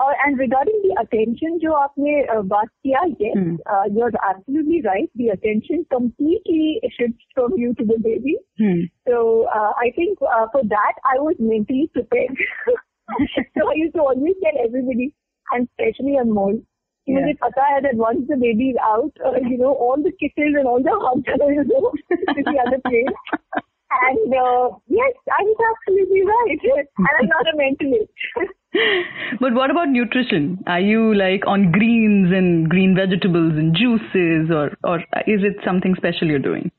Uh, 0.00 0.12
and 0.24 0.38
regarding 0.38 0.78
the 0.82 0.92
attention 1.00 1.58
जो 1.62 1.72
आपने 1.78 2.12
uh, 2.34 2.42
बात 2.52 2.68
किया, 2.86 3.00
yes, 3.22 3.34
Hmm. 3.38 3.56
uh, 3.74 3.84
you're 3.96 4.10
absolutely 4.28 4.80
right. 4.86 5.10
The 5.22 5.28
attention 5.34 5.84
completely 5.94 6.80
shifts 6.98 7.26
from 7.34 7.56
you 7.62 7.74
to 7.80 7.84
the 7.90 7.98
baby. 8.06 8.36
Hmm. 8.62 8.80
So 9.08 9.46
uh, 9.58 9.72
I 9.86 9.90
think 9.98 10.22
uh, 10.36 10.46
for 10.54 10.62
that 10.74 11.02
I 11.14 11.18
was 11.26 11.36
mentally 11.52 11.90
prepared. 11.98 12.36
so 13.58 13.68
I 13.68 13.74
used 13.82 13.94
to 13.94 14.00
always 14.00 14.34
tell 14.44 14.56
everybody, 14.64 15.12
and 15.52 15.68
especially 15.68 16.16
Anmol, 16.24 16.62
कि 17.06 17.12
Yeah. 17.12 17.20
मुझे 17.20 17.34
पता 17.44 17.68
है 17.74 17.82
that 17.88 17.96
once 18.06 18.26
the 18.32 18.36
baby 18.46 18.70
is 18.72 18.76
out, 18.88 19.22
uh, 19.28 19.36
you 19.52 19.58
know, 19.58 19.74
all 19.86 20.02
the 20.08 20.12
kisses 20.22 20.58
and 20.62 20.66
all 20.72 20.82
the 20.88 20.96
hugs 21.04 21.28
are 21.34 21.38
going 21.44 21.58
to 21.58 21.64
go 21.64 21.92
to 21.92 22.42
the 22.50 22.58
other 22.66 22.80
place. 22.88 23.40
And 24.00 24.34
uh, 24.42 24.68
yes, 24.98 25.16
I 25.38 25.40
was 25.46 25.58
absolutely 25.70 26.22
right. 26.28 26.62
And 26.98 27.08
I'm 27.16 27.26
not 27.32 27.50
a 27.50 27.56
mentalist. 27.62 28.46
but 29.39 29.53
what 29.53 29.71
about 29.71 29.89
nutrition? 29.89 30.63
Are 30.67 30.79
you 30.79 31.13
like 31.15 31.45
on 31.47 31.71
greens 31.71 32.31
and 32.33 32.69
green 32.69 32.95
vegetables 32.95 33.53
and 33.57 33.75
juices, 33.75 34.51
or 34.51 34.71
or 34.83 34.99
is 35.27 35.43
it 35.43 35.57
something 35.65 35.95
special 35.95 36.27
you're 36.27 36.39
doing? 36.39 36.71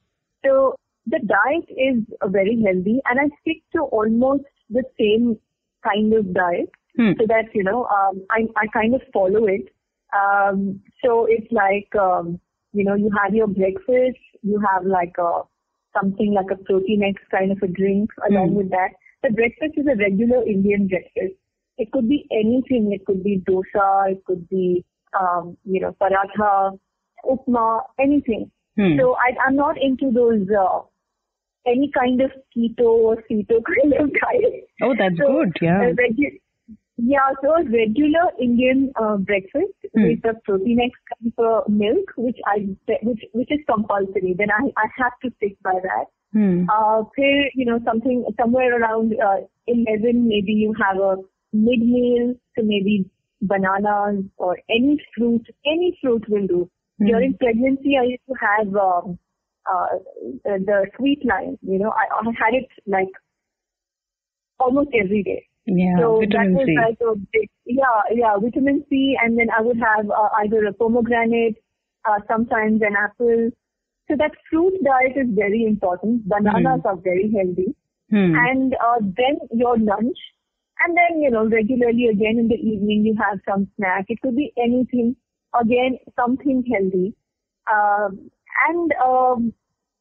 So 0.45 0.76
the 1.07 1.21
diet 1.21 1.69
is 1.71 2.02
very 2.26 2.62
healthy, 2.64 3.00
and 3.07 3.21
I 3.21 3.28
stick 3.40 3.62
to 3.75 3.83
almost 3.83 4.45
the 4.71 4.85
same 4.99 5.38
kind 5.85 6.12
of 6.14 6.33
diet. 6.35 6.71
Hmm. 6.97 7.12
So 7.19 7.26
that 7.26 7.55
you 7.55 7.64
know, 7.64 7.87
um, 7.87 8.25
I 8.31 8.47
I 8.57 8.67
kind 8.69 8.95
of 8.95 9.02
follow 9.12 9.47
it. 9.47 9.69
Um, 10.17 10.81
so 11.05 11.26
it's 11.28 11.50
like 11.52 11.95
um, 12.00 12.40
you 12.73 12.85
know, 12.85 12.95
you 12.95 13.11
have 13.23 13.35
your 13.35 13.47
breakfast, 13.47 14.19
you 14.43 14.61
have 14.73 14.85
like 14.85 15.14
a 15.19 15.43
something 15.99 16.35
like 16.35 16.50
a 16.50 16.63
Protinex 16.71 17.15
kind 17.30 17.50
of 17.50 17.58
a 17.63 17.67
drink 17.67 18.11
along 18.28 18.50
Hmm. 18.50 18.56
with 18.56 18.71
that. 18.71 18.91
The 19.23 19.30
breakfast 19.30 19.75
is 19.76 19.87
a 19.87 19.97
regular 19.97 20.43
Indian 20.47 20.87
breakfast. 20.87 21.34
It 21.78 21.91
could 21.93 22.08
be 22.08 22.26
anything. 22.32 22.93
It 22.93 23.04
could 23.06 23.23
be 23.25 23.41
dosa. 23.49 24.10
It 24.12 24.25
could 24.25 24.49
be 24.49 24.84
um, 25.19 25.56
you 25.64 25.80
know 25.80 25.95
paratha, 26.00 26.78
upma, 27.25 27.80
anything. 28.00 28.50
Hmm. 28.76 28.99
So 28.99 29.14
I, 29.17 29.34
I'm 29.47 29.56
not 29.56 29.76
into 29.80 30.10
those 30.12 30.47
uh, 30.56 30.80
any 31.67 31.91
kind 31.97 32.21
of 32.21 32.30
keto 32.56 32.84
or 33.08 33.17
keto 33.30 33.62
kind 33.71 33.95
of 34.00 34.10
diet. 34.21 34.69
oh, 34.82 34.95
that's 34.99 35.17
So, 35.19 35.26
good. 35.32 35.52
Yeah. 35.60 35.91
regu- 36.02 36.41
yeah, 37.00 37.30
so 37.43 37.52
a 37.54 37.62
regular 37.64 38.26
Indian 38.41 38.93
uh, 39.00 39.17
breakfast 39.19 39.73
Hmm. 39.95 40.02
with 40.02 40.25
a 40.25 40.34
Protinex 40.50 40.91
kind 41.14 41.32
of 41.38 41.45
uh, 41.45 41.60
milk, 41.69 42.10
which 42.17 42.38
I 42.47 42.67
which 43.02 43.23
which 43.32 43.50
is 43.52 43.60
compulsory. 43.71 44.34
Then 44.36 44.49
I 44.50 44.62
I 44.76 44.86
have 44.99 45.12
to 45.25 45.30
stick 45.36 45.56
by 45.62 45.75
that. 45.88 46.06
Hmm. 46.32 46.64
Uh, 46.69 47.04
फिर 47.17 47.50
you 47.54 47.64
know 47.67 47.78
something 47.84 48.25
somewhere 48.41 48.80
around 48.80 49.14
uh, 49.28 49.38
11 49.69 50.26
maybe 50.28 50.52
you 50.52 50.75
have 50.80 50.97
a 51.10 51.17
mid 51.52 51.80
meal 51.80 52.34
so 52.56 52.63
maybe 52.63 53.08
bananas 53.43 54.25
or 54.37 54.58
any 54.69 54.99
fruit 55.17 55.47
any 55.67 55.99
fruit 56.02 56.25
will 56.28 56.47
do 56.47 56.71
Hmm. 57.00 57.06
during 57.06 57.34
pregnancy 57.39 57.97
I 57.97 58.06
used 58.06 58.26
to 58.28 58.34
have 58.41 58.75
um, 58.75 59.19
uh, 59.73 59.99
the, 60.45 60.58
the 60.67 60.87
sweet 60.97 61.25
lime 61.25 61.56
you 61.63 61.78
know 61.78 61.91
I, 61.91 62.06
I 62.13 62.25
had 62.41 62.54
it 62.54 62.67
like 62.87 63.13
almost 64.58 64.91
every 65.00 65.23
day 65.23 65.47
Yeah. 65.67 65.97
so 65.99 66.19
vitamin 66.21 66.30
that 66.32 66.50
was 66.58 66.67
C. 66.67 66.75
like 66.82 67.00
a 67.08 67.15
big, 67.32 67.49
yeah, 67.67 68.00
yeah, 68.21 68.37
vitamin 68.41 68.84
C, 68.89 69.17
and 69.23 69.39
then 69.39 69.49
I 69.56 69.61
would 69.63 69.76
have 69.78 70.11
uh, 70.11 70.28
either 70.43 70.65
a 70.67 70.73
pomegranate, 70.73 71.56
uh, 72.08 72.19
sometimes 72.26 72.80
an 72.82 72.97
apple. 72.97 73.50
So 74.08 74.17
that 74.17 74.32
fruit 74.50 74.73
diet 74.82 75.17
is 75.23 75.28
very 75.37 75.65
important. 75.67 76.26
Bananas 76.26 76.80
are 76.87 76.97
very 76.97 77.30
healthy, 77.37 77.75
Hmm. 78.11 78.32
and 78.45 78.75
uh, 78.87 78.99
then 79.21 79.37
your 79.52 79.76
lunch, 79.78 80.17
and 80.84 80.97
then 80.97 81.21
you 81.23 81.30
know 81.30 81.47
regularly 81.47 82.08
again 82.12 82.38
in 82.38 82.49
the 82.49 82.54
evening 82.56 83.04
you 83.04 83.17
have 83.21 83.41
some 83.49 83.69
snack. 83.76 84.06
It 84.08 84.21
could 84.23 84.36
be 84.36 84.52
anything. 84.58 85.17
Again, 85.58 85.99
something 86.14 86.62
healthy, 86.71 87.14
um, 87.73 88.30
and 88.69 88.93
um, 89.02 89.52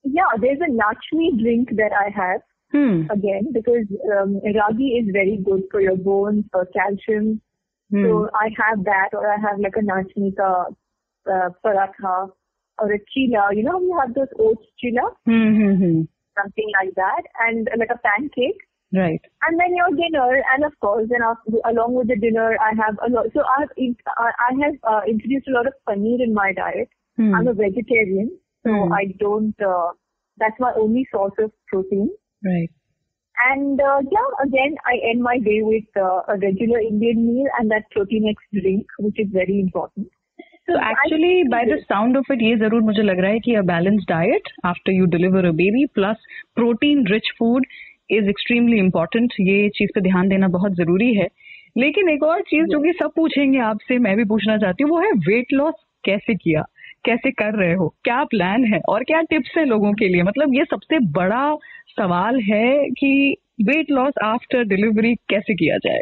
yeah, 0.04 0.36
there's 0.42 0.60
a 0.60 0.72
Lakshmi 0.74 1.42
drink 1.42 1.70
that 1.78 1.92
I 1.94 2.10
have 2.10 2.42
Hmm. 2.74 3.04
again 3.10 3.48
because 3.54 3.88
um, 4.12 4.42
ragi 4.44 4.88
is 5.00 5.08
very 5.14 5.38
good 5.38 5.64
for 5.72 5.80
your 5.80 5.96
bones, 5.96 6.44
for 6.52 6.66
calcium. 6.66 7.40
Hmm. 7.92 8.04
So 8.04 8.30
I 8.36 8.50
have 8.58 8.84
that, 8.84 9.10
or 9.14 9.26
I 9.26 9.38
have 9.40 9.58
like 9.60 9.78
a 9.78 9.86
nachnika 9.90 10.66
uh, 11.32 11.50
paratha 11.66 12.30
or 12.78 12.92
a 12.92 13.00
chila. 13.00 13.56
You 13.56 13.64
know, 13.64 13.80
you 13.80 13.98
have 14.02 14.14
those 14.14 14.28
oats 14.38 14.66
chila, 14.84 15.08
Hmm. 15.26 15.56
Hmm. 15.56 15.76
hmm. 15.76 16.02
something 16.38 16.70
like 16.82 16.94
that, 16.96 17.24
and 17.48 17.70
uh, 17.70 17.78
like 17.80 17.90
a 17.90 18.00
pancake. 18.00 18.60
Right. 18.94 19.20
And 19.46 19.60
then 19.60 19.76
your 19.76 19.90
dinner, 19.90 20.42
and 20.56 20.64
of 20.64 20.72
course, 20.80 21.08
then 21.10 21.20
along 21.66 21.96
with 21.96 22.08
the 22.08 22.16
dinner, 22.16 22.58
I 22.58 22.72
have 22.76 22.98
a 23.06 23.10
lot. 23.12 23.26
So 23.34 23.42
I 23.42 23.62
have 23.62 23.70
I 24.18 24.52
have 24.64 24.76
uh, 24.84 25.02
introduced 25.08 25.48
a 25.50 25.52
lot 25.52 25.68
of 25.68 25.74
paneer 25.88 26.24
in 26.24 26.34
my 26.34 26.54
diet. 26.54 26.88
Hmm. 27.18 27.36
I'm 27.36 27.48
a 27.48 27.54
vegetarian, 27.54 28.32
so 28.66 28.72
hmm. 28.72 28.94
I 28.94 29.14
don't. 29.20 29.56
Uh, 29.60 29.92
that's 30.38 30.60
my 30.60 30.72
only 30.78 31.06
source 31.12 31.34
of 31.40 31.52
protein. 31.68 32.10
Right. 32.46 32.70
And 33.46 33.80
uh, 33.82 34.00
yeah, 34.12 34.30
again, 34.44 34.76
I 34.86 34.98
end 35.12 35.22
my 35.22 35.38
day 35.38 35.60
with 35.62 35.86
uh, 35.96 36.22
a 36.28 36.38
regular 36.38 36.80
Indian 36.80 37.28
meal 37.28 37.48
and 37.60 37.70
that 37.70 37.84
Protinex 37.96 38.36
drink, 38.54 38.86
which 39.00 39.20
is 39.20 39.28
very 39.32 39.60
important. 39.60 40.08
So 40.70 40.74
actually 40.74 41.44
by 41.50 41.66
the 41.66 41.78
sound 41.80 42.18
of 42.18 42.32
it 42.32 42.42
ये 42.42 42.56
it. 42.58 42.74
मुझे 42.84 43.02
लग 43.02 43.20
रहा 43.20 43.32
है 43.32 43.40
कि 43.40 43.54
a 43.56 43.62
balance 43.62 44.06
diet 44.10 44.50
after 44.66 44.92
you 44.92 45.06
deliver 45.14 45.46
a 45.46 45.52
baby 45.60 45.86
plus 45.96 46.26
protein 46.56 47.06
rich 47.08 47.30
food 47.40 47.66
is 48.14 48.24
extremely 48.24 48.82
important. 48.82 49.28
ये 49.40 49.70
चीज़ 49.70 49.90
पे 49.96 50.02
ध्यान 50.02 50.28
देना 50.28 50.48
बहुत 50.48 50.72
ज़रूरी 50.72 51.14
है। 51.14 51.28
लेकिन 51.78 52.10
एक 52.10 52.24
और 52.24 52.42
चीज़ 52.42 52.66
जो 52.66 52.80
कि 52.80 52.92
सब 52.92 53.12
पूछेंगे 53.16 53.60
आपसे 53.60 53.98
मैं 53.98 54.18
भी 54.18 54.26
पूछना 54.26 54.58
चाहती 54.58 54.84
हूँ 54.84 54.92
वो 54.92 55.00
है 55.00 55.12
वेट 55.12 55.46
लॉस 55.54 55.74
कैसे 56.04 56.36
किया? 56.36 56.66
कैसे 57.06 57.32
कर 57.32 57.54
रहे 57.54 57.74
हो? 57.74 57.96
क्या 58.04 58.24
प्लान 58.24 58.64
है? 58.64 58.82
और 58.90 59.04
क्या 59.04 59.22
टिप्स 59.22 59.54
है 59.58 59.66
लोगों 59.66 59.94
के 59.94 60.08
लिए? 60.08 60.24
मतलब 60.24 60.54
ये 60.54 60.66
सबसे 60.66 61.00
बड़ा 61.00 61.56
सवाल 61.88 62.40
है 62.40 62.90
कि 62.90 63.38
वेट 63.64 63.92
लॉस 63.92 64.14
आफ्टर 64.24 64.64
डिलीवरी 64.64 65.16
कैसे 65.16 65.54
किया 65.54 65.78
जाए? 65.78 66.02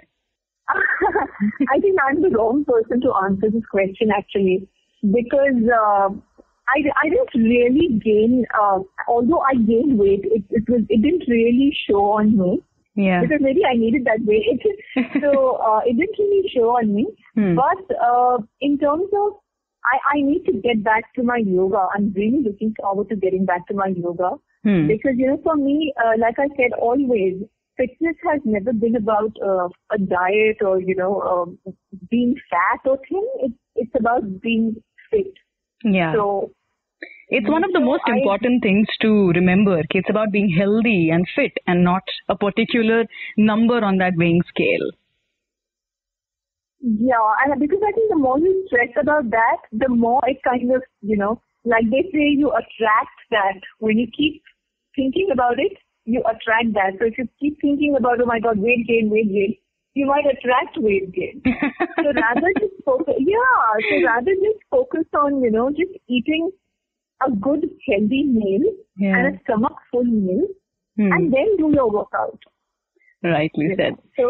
I 1.75 1.79
think 1.79 1.95
I'm 2.07 2.23
the 2.23 2.31
wrong 2.37 2.63
person 2.63 3.01
to 3.01 3.11
answer 3.25 3.49
this 3.49 3.65
question 3.75 4.11
actually 4.19 4.57
because 5.03 5.59
uh, 5.81 6.09
I, 6.67 6.78
I 7.04 7.10
didn't 7.10 7.34
really 7.36 7.99
gain, 8.04 8.45
uh, 8.60 8.80
although 9.08 9.41
I 9.41 9.56
gained 9.56 9.97
weight, 9.99 10.21
it, 10.23 10.43
it 10.49 10.63
was 10.69 10.82
it 10.89 11.01
didn't 11.01 11.25
really 11.28 11.75
show 11.88 12.04
on 12.19 12.38
me 12.38 12.62
Yeah. 12.95 13.21
because 13.21 13.39
maybe 13.41 13.62
I 13.65 13.75
needed 13.75 14.06
that 14.06 14.19
weight. 14.25 14.62
so 15.21 15.58
uh, 15.58 15.82
it 15.86 15.97
didn't 15.97 16.17
really 16.17 16.49
show 16.54 16.69
on 16.78 16.93
me. 16.95 17.08
Hmm. 17.36 17.56
But 17.56 17.95
uh, 18.04 18.38
in 18.62 18.78
terms 18.80 19.10
of 19.13 19.34
I, 19.86 20.17
I 20.17 20.21
need 20.21 20.45
to 20.45 20.54
get 20.54 20.84
back 20.84 21.13
to 21.13 21.21
my 21.21 21.38
yoga. 21.38 21.88
I'm 21.93 22.12
really 22.15 22.41
looking 22.43 22.73
forward 22.80 23.10
to 23.10 23.15
getting 23.15 23.45
back 23.45 23.67
to 23.67 23.73
my 23.75 23.88
yoga 23.95 24.32
Hmm. 24.63 24.88
because 24.88 25.13
you 25.15 25.28
know, 25.28 25.39
for 25.43 25.56
me, 25.56 25.93
uh, 26.04 26.13
like 26.19 26.39
I 26.39 26.47
said, 26.58 26.71
always 26.82 27.36
fitness 27.78 28.15
has 28.28 28.41
never 28.45 28.73
been 28.73 28.95
about 28.95 29.32
uh, 29.45 29.67
a 29.91 29.97
diet 29.99 30.58
or 30.65 30.82
you 30.82 30.95
know 30.95 31.21
um, 31.21 31.60
being 32.10 32.34
fat 32.49 32.80
or 32.89 32.97
thin. 33.08 33.23
It's 33.41 33.54
it's 33.75 33.91
about 33.99 34.41
being 34.41 34.75
fit. 35.12 35.34
Yeah. 35.86 36.13
So 36.13 36.52
It's 37.30 37.50
one 37.50 37.63
of 37.63 37.71
the 37.74 37.80
So 37.80 37.86
most 37.86 38.04
I- 38.08 38.17
important 38.17 38.62
things 38.63 38.88
to 39.02 39.30
remember. 39.32 39.82
It's 39.89 40.10
about 40.10 40.32
being 40.32 40.50
healthy 40.50 41.10
and 41.12 41.28
fit 41.36 41.54
and 41.67 41.84
not 41.84 42.04
a 42.30 42.36
particular 42.36 43.06
number 43.38 43.80
on 43.84 43.98
that 43.98 44.13
weighing 44.17 44.43
scale. 44.50 44.91
Yeah, 46.82 47.34
and 47.43 47.60
because 47.60 47.82
I 47.88 47.91
think 47.93 48.10
the 48.10 48.15
more 48.17 48.38
you 48.38 48.63
stress 48.67 48.89
about 49.02 49.30
that, 49.32 49.58
the 49.71 49.89
more 49.89 50.21
it 50.28 50.38
kind 50.43 50.71
of, 50.71 50.84
you 51.02 51.17
know, 51.17 51.41
like 51.63 51.89
they 51.89 52.04
say, 52.13 52.28
you 52.30 52.52
attract 52.52 53.17
that. 53.32 53.60
When 53.80 53.98
you 53.98 54.08
keep 54.15 54.43
thinking 54.95 55.30
about 55.34 55.58
it, 55.60 55.74
you 56.06 56.21
attract 56.21 56.74
that. 56.74 57.00
So 57.00 57.06
if 57.06 57.17
you 57.17 57.28
keep 57.39 57.60
thinking 57.60 57.95
about, 57.98 58.21
oh 58.21 58.26
my 58.26 58.39
God, 58.39 58.60
weight 58.60 58.86
gain, 58.88 59.10
weight 59.10 59.30
gain, 59.30 59.56
you 59.95 60.05
might 60.05 60.25
attract 60.25 60.77
weight 60.79 61.12
gain. 61.13 61.41
so 61.97 62.12
rather 62.17 62.49
just 62.60 62.73
focus, 62.86 63.15
yeah, 63.19 63.67
so 63.89 64.01
rather 64.05 64.34
just 64.41 64.63
focus 64.69 65.05
on, 65.21 65.41
you 65.41 65.51
know, 65.51 65.69
just 65.71 65.93
eating 66.10 66.49
a 67.21 67.31
good 67.47 67.69
healthy 67.89 68.23
meal 68.25 68.65
Yeah. 68.97 69.15
and 69.17 69.36
a 69.36 69.39
stomach 69.43 69.77
full 69.91 70.03
meal 70.25 70.45
Hmm. 70.97 71.12
and 71.13 71.34
then 71.34 71.55
do 71.58 71.69
your 71.75 71.89
workout. 71.91 72.39
Rightly 73.23 73.69
said. 73.77 73.95
So, 74.17 74.27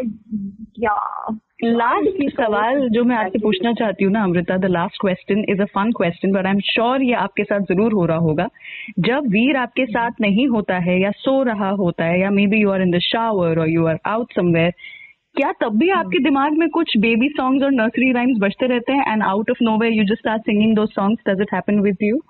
yeah. 0.75 1.33
Last 1.63 2.21
सवाल 2.35 2.87
जो 2.93 3.03
मैं 3.09 3.15
आपसे 3.15 3.39
पूछना 3.39 3.71
चाहती 3.73 4.03
हूँ 4.03 4.11
ना 4.13 4.23
Amrita 4.23 4.57
the 4.57 4.65
last 4.71 4.97
question 5.01 5.43
is 5.49 5.61
a 5.61 5.65
fun 5.75 5.91
question 5.97 6.31
but 6.31 6.45
I 6.45 6.51
am 6.53 6.59
sure 6.69 7.01
ये 7.01 7.13
आपके 7.25 7.43
साथ 7.43 7.71
ज़रूर 7.71 7.93
हो 7.93 8.05
रहा 8.11 8.17
होगा 8.25 8.47
जब 9.07 9.27
वीर 9.35 9.57
आपके 9.57 9.85
साथ 9.91 10.19
नहीं 10.21 10.47
होता 10.55 10.77
है 10.87 10.99
या 11.01 11.11
सो 11.19 11.41
रहा 11.49 11.69
होता 11.81 12.05
है 12.05 12.19
या 12.21 12.29
maybe 12.53 12.61
you 12.61 12.71
are 12.71 12.81
in 12.81 12.91
the 12.91 12.99
shower 13.05 13.59
और 13.59 13.69
यू 13.69 13.85
आर 13.87 13.99
आउट 14.13 14.33
समवेयर 14.35 14.73
क्या 15.36 15.50
तब 15.60 15.76
भी 15.78 15.88
आपके 15.90 16.18
दिमाग 16.24 16.56
में 16.58 16.68
कुछ 16.70 16.96
बेबी 16.98 17.28
सॉन्ग्स 17.36 17.64
और 17.64 17.72
नर्सरी 17.72 18.12
राइम्स 18.12 18.38
बजते 18.40 18.66
रहते 18.66 18.92
हैं 18.92 19.12
and 19.12 19.22
out 19.22 19.50
of 19.50 19.56
no 19.62 19.84
you 19.84 20.04
just 20.14 20.28
are 20.28 20.38
singing 20.48 20.74
दो 20.76 20.86
songs 20.86 21.28
does 21.28 21.42
it 21.42 21.54
happen 21.54 21.80
with 21.80 22.02
you 22.02 22.20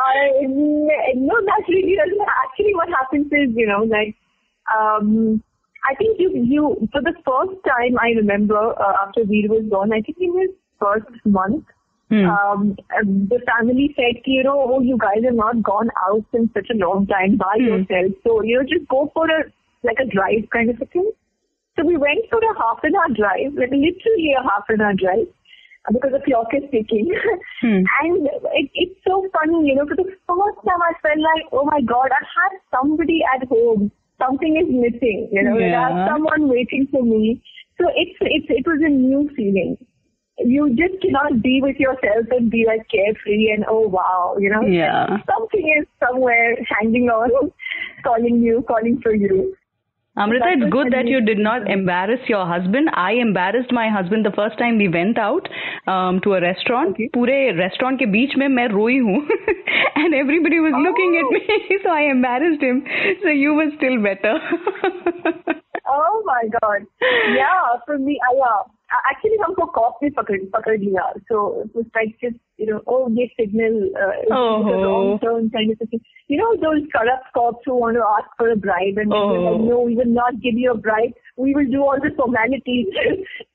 I 0.00 0.44
no, 0.46 1.36
that 1.46 1.68
really 1.68 1.96
doesn't. 1.96 2.28
Actually, 2.42 2.74
what 2.74 2.88
happens 2.88 3.26
is, 3.32 3.50
you 3.54 3.66
know, 3.66 3.82
like, 3.84 4.14
um, 4.74 5.42
I 5.90 5.94
think 5.94 6.20
you, 6.20 6.30
you, 6.34 6.88
for 6.92 7.02
the 7.02 7.14
first 7.26 7.56
time, 7.66 7.98
I 8.00 8.10
remember 8.10 8.60
uh, 8.86 8.92
after 9.02 9.24
Veer 9.24 9.48
was 9.48 9.64
born, 9.68 9.92
I 9.92 10.00
think 10.00 10.18
in 10.20 10.38
his 10.38 10.50
first 10.80 11.08
month, 11.24 11.64
Hmm. 12.13 12.29
um, 12.29 12.77
the 13.33 13.39
family 13.49 13.93
said, 13.95 14.21
you 14.25 14.43
know, 14.43 14.55
oh, 14.69 14.81
you 14.81 14.97
guys 14.97 15.23
have 15.25 15.35
not 15.35 15.61
gone 15.63 15.89
out 16.07 16.25
in 16.33 16.49
such 16.53 16.69
a 16.69 16.77
long 16.85 17.07
time 17.07 17.37
by 17.37 17.53
Hmm. 17.57 17.65
yourself, 17.71 18.11
so 18.23 18.41
you 18.43 18.57
know, 18.57 18.63
just 18.71 18.87
go 18.87 19.09
for 19.13 19.25
a 19.35 19.39
like 19.83 19.97
a 19.99 20.05
drive 20.15 20.49
kind 20.55 20.69
of 20.69 20.81
a 20.81 20.85
thing. 20.85 21.11
So 21.75 21.83
we 21.85 21.97
went 21.97 22.27
for 22.29 22.39
a 22.39 22.53
half 22.57 22.83
an 22.83 22.95
hour 22.95 23.09
drive, 23.19 23.55
like 23.61 23.71
literally 23.71 24.35
a 24.39 24.43
half 24.43 24.69
an 24.69 24.81
hour 24.81 24.93
drive, 24.93 25.25
because 25.91 26.11
the 26.13 26.21
clock 26.27 26.53
is 26.53 26.69
ticking. 26.71 27.09
Hmm. 27.63 27.81
and 28.03 28.27
it, 28.59 28.69
it's 28.75 28.99
so 29.07 29.25
funny, 29.33 29.69
you 29.69 29.75
know, 29.75 29.85
for 29.87 29.95
the 29.95 30.03
first 30.03 30.59
time 30.67 30.81
I 30.83 30.93
felt 31.01 31.21
like, 31.25 31.45
oh 31.53 31.63
my 31.65 31.79
god, 31.81 32.11
I 32.11 32.21
have 32.37 32.59
somebody 32.75 33.21
at 33.33 33.47
home. 33.47 33.89
Something 34.19 34.57
is 34.61 34.67
missing, 34.69 35.29
you 35.31 35.43
know, 35.43 35.57
Yeah. 35.57 35.79
I 35.79 35.87
have 35.89 36.09
someone 36.11 36.47
waiting 36.49 36.87
for 36.91 37.01
me. 37.03 37.41
So 37.79 37.87
it's, 37.95 38.17
it's, 38.21 38.45
it 38.49 38.67
was 38.67 38.81
a 38.85 38.89
new 38.89 39.29
feeling 39.35 39.77
You 40.40 40.68
just 40.76 41.00
cannot 41.02 41.42
be 41.42 41.60
with 41.60 41.78
yourself 41.80 42.26
and 42.30 42.48
be 42.50 42.64
like 42.66 42.82
carefree 42.90 43.50
and 43.54 43.64
oh 43.68 43.88
wow, 43.88 44.36
you 44.38 44.50
know, 44.50 44.60
Yeah. 44.62 45.16
something 45.30 45.72
is 45.78 45.86
somewhere 46.08 46.56
hanging 46.74 47.08
on, 47.08 47.50
calling 48.04 48.40
you, 48.42 48.64
calling 48.68 49.00
for 49.02 49.12
you. 49.14 49.54
Amrita, 50.16 50.44
That 50.44 50.52
it's 50.54 50.62
was 50.64 50.70
good 50.72 50.86
a 50.88 50.90
that 50.96 51.04
new 51.06 51.10
you 51.16 51.20
did 51.24 51.38
not 51.38 51.68
embarrass 51.70 52.28
your 52.28 52.44
husband. 52.46 52.88
I 52.92 53.12
embarrassed 53.24 53.72
my 53.72 53.88
husband 53.88 54.26
the 54.26 54.32
first 54.38 54.58
time 54.58 54.78
we 54.78 54.88
went 54.88 55.18
out 55.24 55.48
um, 55.86 56.20
to 56.24 56.32
a 56.34 56.40
restaurant. 56.40 56.96
पूरे 57.16 57.36
restaurant 57.58 57.98
के 57.98 58.06
बीच 58.14 58.36
में 58.38 58.46
मैं 58.54 58.66
रोई 58.72 58.98
हूँ 59.10 59.18
and 60.04 60.14
everybody 60.22 60.58
was 60.64 60.74
looking 60.86 61.18
at 61.22 61.30
me, 61.36 61.78
so 61.84 61.90
I 61.98 62.02
embarrassed 62.14 62.62
him. 62.70 62.82
So 63.22 63.28
you 63.42 63.54
were 63.54 63.70
still 63.76 64.00
better. 64.08 64.34
Oh 65.90 66.22
my 66.26 66.42
god. 66.60 66.82
Yeah, 67.34 67.78
for 67.86 67.96
me, 67.98 68.18
I, 68.30 68.34
yeah. 68.36 68.62
Uh, 68.93 68.97
Actually, 69.09 69.37
हमको 69.43 69.65
cop 69.75 69.97
भी 70.03 70.09
पकड़ 70.17 70.37
पकड़ 70.55 70.77
लिया. 70.79 71.03
So 71.29 71.37
it 71.61 71.75
was 71.79 71.85
like 71.97 72.11
just 72.23 72.35
you 72.61 72.67
know, 72.69 72.79
oh, 72.95 72.99
ये 73.19 73.25
signal 73.39 73.77
uh, 74.01 74.09
is 74.23 74.33
Oh. 74.39 74.63
the 74.67 74.75
wrong 74.81 75.07
turn 75.23 75.49
kind 75.55 75.71
of 75.75 75.81
a 75.81 75.87
thing. 75.93 76.01
You 76.33 76.37
know 76.41 76.49
those 76.65 76.83
corrupt 76.95 77.31
cops 77.37 77.65
who 77.69 77.77
want 77.83 77.97
to 78.01 78.03
ask 78.09 78.29
for 78.41 78.49
a 78.51 78.55
bribe 78.65 79.01
and 79.05 79.11
they 79.15 79.21
Oh. 79.21 79.31
say 79.31 79.39
like, 79.45 79.63
no, 79.71 79.79
we 79.89 79.95
will 80.01 80.13
not 80.19 80.39
give 80.45 80.61
you 80.65 80.71
a 80.71 80.77
bribe. 80.87 81.17
We 81.37 81.55
will 81.55 81.71
do 81.75 81.81
all 81.87 81.99
the 82.05 82.11
formalities. 82.19 82.87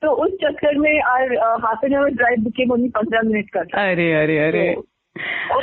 so 0.04 0.14
उस 0.26 0.32
चक्कर 0.44 0.78
में 0.86 0.92
our 1.14 1.28
uh, 1.48 1.56
half 1.66 1.86
an 1.90 1.94
hour 2.00 2.10
drive 2.22 2.42
became 2.48 2.72
only 2.78 2.90
15 2.98 3.30
minutes 3.32 3.56
का. 3.56 3.66
अरे 3.84 4.12
अरे 4.22 4.38
अरे 4.48 4.66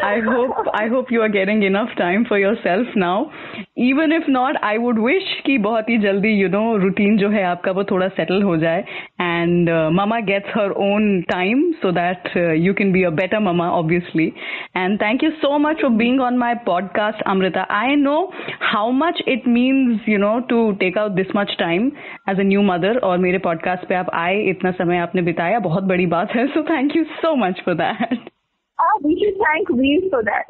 I 0.03 0.21
hope 0.21 0.69
I 0.73 0.87
hope 0.87 1.11
you 1.11 1.21
are 1.23 1.29
getting 1.29 1.63
enough 1.63 1.91
time 1.97 2.25
for 2.25 2.39
yourself 2.39 2.87
now. 2.95 3.33
Even 3.77 4.13
if 4.13 4.29
not, 4.29 4.57
I 4.63 4.79
would 4.79 4.99
wish 4.99 5.29
कि 5.47 5.57
बहुत 5.65 5.89
ही 5.89 5.99
जल्दी 6.05 6.33
you 6.41 6.49
know 6.55 6.63
routine 6.85 7.19
जो 7.19 7.29
है 7.31 7.43
आपका 7.45 7.73
वो 7.79 7.85
थोड़ा 7.91 8.09
settle 8.19 8.43
हो 8.45 8.57
जाए 8.65 8.85
and 9.27 9.69
uh, 9.69 9.91
mama 9.99 10.21
gets 10.31 10.55
her 10.55 10.69
own 10.87 11.09
time 11.33 11.65
so 11.83 11.93
that 11.99 12.31
uh, 12.37 12.47
you 12.67 12.75
can 12.81 12.93
be 12.93 13.05
a 13.05 13.11
better 13.11 13.41
mama 13.41 13.69
obviously. 13.81 14.33
And 14.75 14.99
thank 15.05 15.23
you 15.23 15.33
so 15.43 15.59
much 15.59 15.81
for 15.81 15.91
being 15.91 16.21
on 16.31 16.39
my 16.39 16.55
podcast, 16.71 17.23
Amrita. 17.27 17.67
I 17.83 17.95
know 18.07 18.33
how 18.73 18.91
much 19.03 19.23
it 19.27 19.47
means 19.47 20.01
you 20.07 20.19
know 20.19 20.35
to 20.55 20.65
take 20.81 20.97
out 20.97 21.17
this 21.17 21.35
much 21.35 21.57
time 21.59 21.93
as 22.29 22.39
a 22.39 22.51
new 22.55 22.67
mother 22.73 22.99
और 23.11 23.19
मेरे 23.29 23.39
podcast 23.47 23.89
पे 23.89 23.95
आप 23.95 24.11
आए 24.25 24.43
इतना 24.51 24.71
समय 24.83 24.99
आपने 25.09 25.23
बिताया 25.31 25.59
बहुत 25.71 25.95
बड़ी 25.95 26.07
बात 26.19 26.37
है 26.37 26.53
so 26.57 26.69
thank 26.75 27.01
you 27.01 27.09
so 27.25 27.39
much 27.47 27.65
for 27.69 27.81
that. 27.87 28.31
Ah, 28.79 28.99
we 29.05 29.15
should 29.21 29.39
thank 29.45 29.71
Veer 29.79 30.09
for 30.11 30.23
that. 30.25 30.47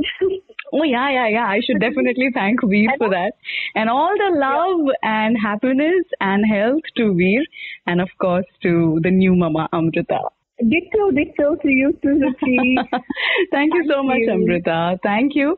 Oh 0.73 0.85
yeah, 0.85 1.11
yeah, 1.11 1.29
yeah. 1.29 1.47
I 1.47 1.61
should 1.67 1.81
definitely 1.81 2.31
thank 2.33 2.61
Veer 2.73 2.93
for 2.99 3.09
that. 3.11 3.33
And 3.75 3.91
all 3.91 4.15
the 4.17 4.29
love 4.39 4.93
and 5.03 5.37
happiness 5.37 6.05
and 6.21 6.47
health 6.47 6.93
to 6.97 7.13
Veer 7.15 7.43
and 7.87 8.01
of 8.01 8.09
course 8.21 8.47
to 8.63 9.01
the 9.03 9.11
new 9.11 9.35
mama 9.35 9.69
Amrita. 9.73 10.21
ditto, 10.69 11.11
ditto 11.11 11.57
to 11.57 11.69
you 11.69 11.93
too, 12.03 12.21
Ruchi. 12.23 12.77
Thank 13.51 13.75
you 13.75 13.85
so 13.89 13.97
Thank 13.97 14.07
much 14.07 14.19
you. 14.19 14.33
Amrita. 14.33 14.99
Thank 15.03 15.35
you. 15.35 15.57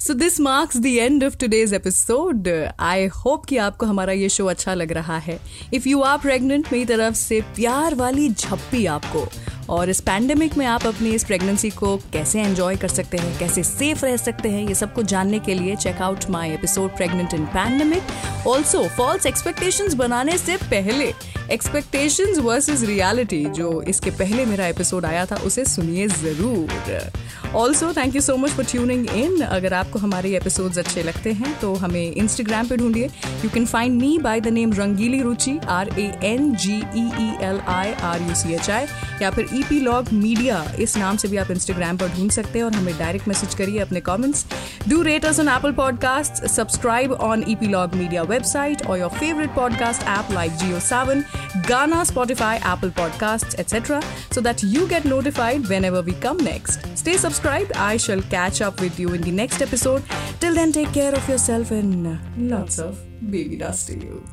so 0.00 0.14
this 0.14 0.40
marks 0.40 0.76
the 0.82 0.86
end 0.86 1.24
of 1.24 1.36
today's 1.40 1.72
episode 1.74 2.48
I 2.88 3.06
hope 3.14 3.44
कि 3.48 3.56
आपको 3.66 3.86
हमारा 3.86 4.12
ये 4.12 4.28
show 4.28 4.46
अच्छा 4.46 4.74
लग 4.74 4.92
रहा 4.98 5.16
है 5.24 5.38
if 5.74 5.86
you 5.86 6.00
are 6.10 6.18
pregnant 6.22 6.72
मेरी 6.72 6.84
तरफ 6.86 7.14
से 7.14 7.40
प्यार 7.56 7.94
वाली 8.00 8.28
झप्पी 8.28 8.84
आपको 8.96 9.24
और 9.69 9.89
इस 9.89 9.99
पैंडेमिक 10.01 10.57
में 10.57 10.65
आप 10.65 10.85
अपनी 10.85 11.09
इस 11.09 11.23
प्रेगनेंसी 11.23 11.69
को 11.69 11.95
कैसे 12.13 12.41
एंजॉय 12.41 12.75
कर 12.75 12.87
सकते 12.87 13.17
हैं, 13.17 13.37
कैसे 13.39 13.63
सेफ़ 13.63 14.05
रह 14.05 14.17
सकते 14.17 14.49
हैं, 14.49 14.67
ये 14.67 14.75
सब 14.75 14.93
कुछ 14.93 15.05
जानने 15.05 15.39
के 15.39 15.53
लिए 15.53 15.75
check out 15.75 16.29
my 16.29 16.51
episode 16.53 16.95
pregnant 16.97 17.33
in 17.33 17.45
pandemic 17.53 18.47
also 18.47 18.87
false 18.97 19.25
expectations 19.25 19.93
बनाने 19.93 20.37
से 20.37 20.57
पहले 20.63 21.13
एक्सपेक्टेशंस 21.51 22.37
वर्सेस 22.39 22.81
रियलिटी 22.83 23.43
जो 23.55 23.81
इसके 23.81 24.11
पहले 24.11 24.45
मेरा 24.45 24.67
एपिसोड 24.67 25.05
आया 25.05 25.25
था, 25.25 25.35
उसे 25.35 25.65
सुनिए 25.65 26.07
ज़रूर। 26.07 27.11
Also 27.55 27.91
thank 27.93 28.15
you 28.15 28.21
so 28.21 28.35
much 28.37 28.51
for 28.51 28.65
tuning 28.65 29.09
in 29.15 29.41
अगर 29.41 29.73
आपको 29.73 29.99
हमारे 29.99 30.35
एपिसोड्स 30.37 30.77
अच्छे 30.77 31.03
लगते 31.03 31.31
हैं 31.31 31.53
तो 31.59 31.73
हमें 31.75 32.01
इंस्टाग्राम 32.03 32.67
पे 32.67 32.77
ढूंढिए। 32.77 33.09
You 33.43 33.49
can 33.49 33.65
find 33.65 33.99
me 34.01 34.17
by 34.19 34.41
the 34.41 34.47
name 34.53 34.73
Rangeli 34.73 35.21
Ruchi 35.21 35.57
R 35.69 35.89
A 35.99 36.11
N 36.23 36.53
G 36.55 36.77
E 36.95 37.29
L 37.45 37.59
I 37.67 37.93
R 38.03 38.21
U 38.21 38.35
C 38.35 38.53
H 38.53 38.69
I 38.69 38.85
या 39.21 39.31
फिर 39.31 39.52
ईपी 39.55 39.79
लॉग 39.79 40.11
मीडिया 40.13 40.63
इस 40.79 40.95
नाम 40.97 41.17
से 41.17 41.27
भी 41.27 41.37
आप 41.37 41.51
इंस्टाग्राम 41.51 41.97
पर 41.97 42.09
ढूंढ 42.09 42.31
सकते 42.31 42.59
हैं 42.59 42.65
और 42.65 42.73
हमें 42.73 42.97
डायरेक्ट 42.99 43.27
मैसेज 43.27 43.53
करिए 43.55 43.79
अपने 43.79 43.99
comments 44.01 44.45
do 44.89 45.01
rate 45.03 45.25
on 45.25 45.49
Apple 45.49 45.71
podcast 45.73 46.43
subscribe 46.47 47.11
on 47.23 47.43
Ep 47.49 47.67
Log 47.67 47.95
Media 47.95 48.23
website 48.25 48.85
और 48.85 48.99
your 48.99 49.09
favourite 49.11 49.55
podcast 49.55 50.07
app 50.09 50.31
like 50.33 50.51
JioSaavn 50.81 51.23
Gaana 51.69 52.03
Spotify 52.03 52.57
Apple 52.73 52.89
podcast 52.97 53.59
etcetera 53.59 54.01
so 54.33 54.41
that 54.41 54.63
you 54.65 54.85
get 54.87 55.05
notified 55.05 55.65
whenever 55.85 56.03
we 56.03 56.19
come 56.23 56.43
next 56.43 56.87
stay 56.97 57.17
subscribe 57.19 57.73
I 57.79 57.99
shall 57.99 58.21
catch 58.31 58.61
up 58.63 58.81
with 58.81 58.99
you 58.99 59.13
in 59.13 59.21
the 59.21 59.33
next 59.35 59.61
episode 59.61 60.13
till 60.41 60.55
then 60.55 60.71
take 60.71 60.91
care 60.91 61.15
of 61.15 61.29
yourself 61.41 61.71
and 61.71 62.07
lots 62.51 62.79
of 62.81 62.95
baby 63.25 63.55
dust 63.57 63.91
you 63.93 64.23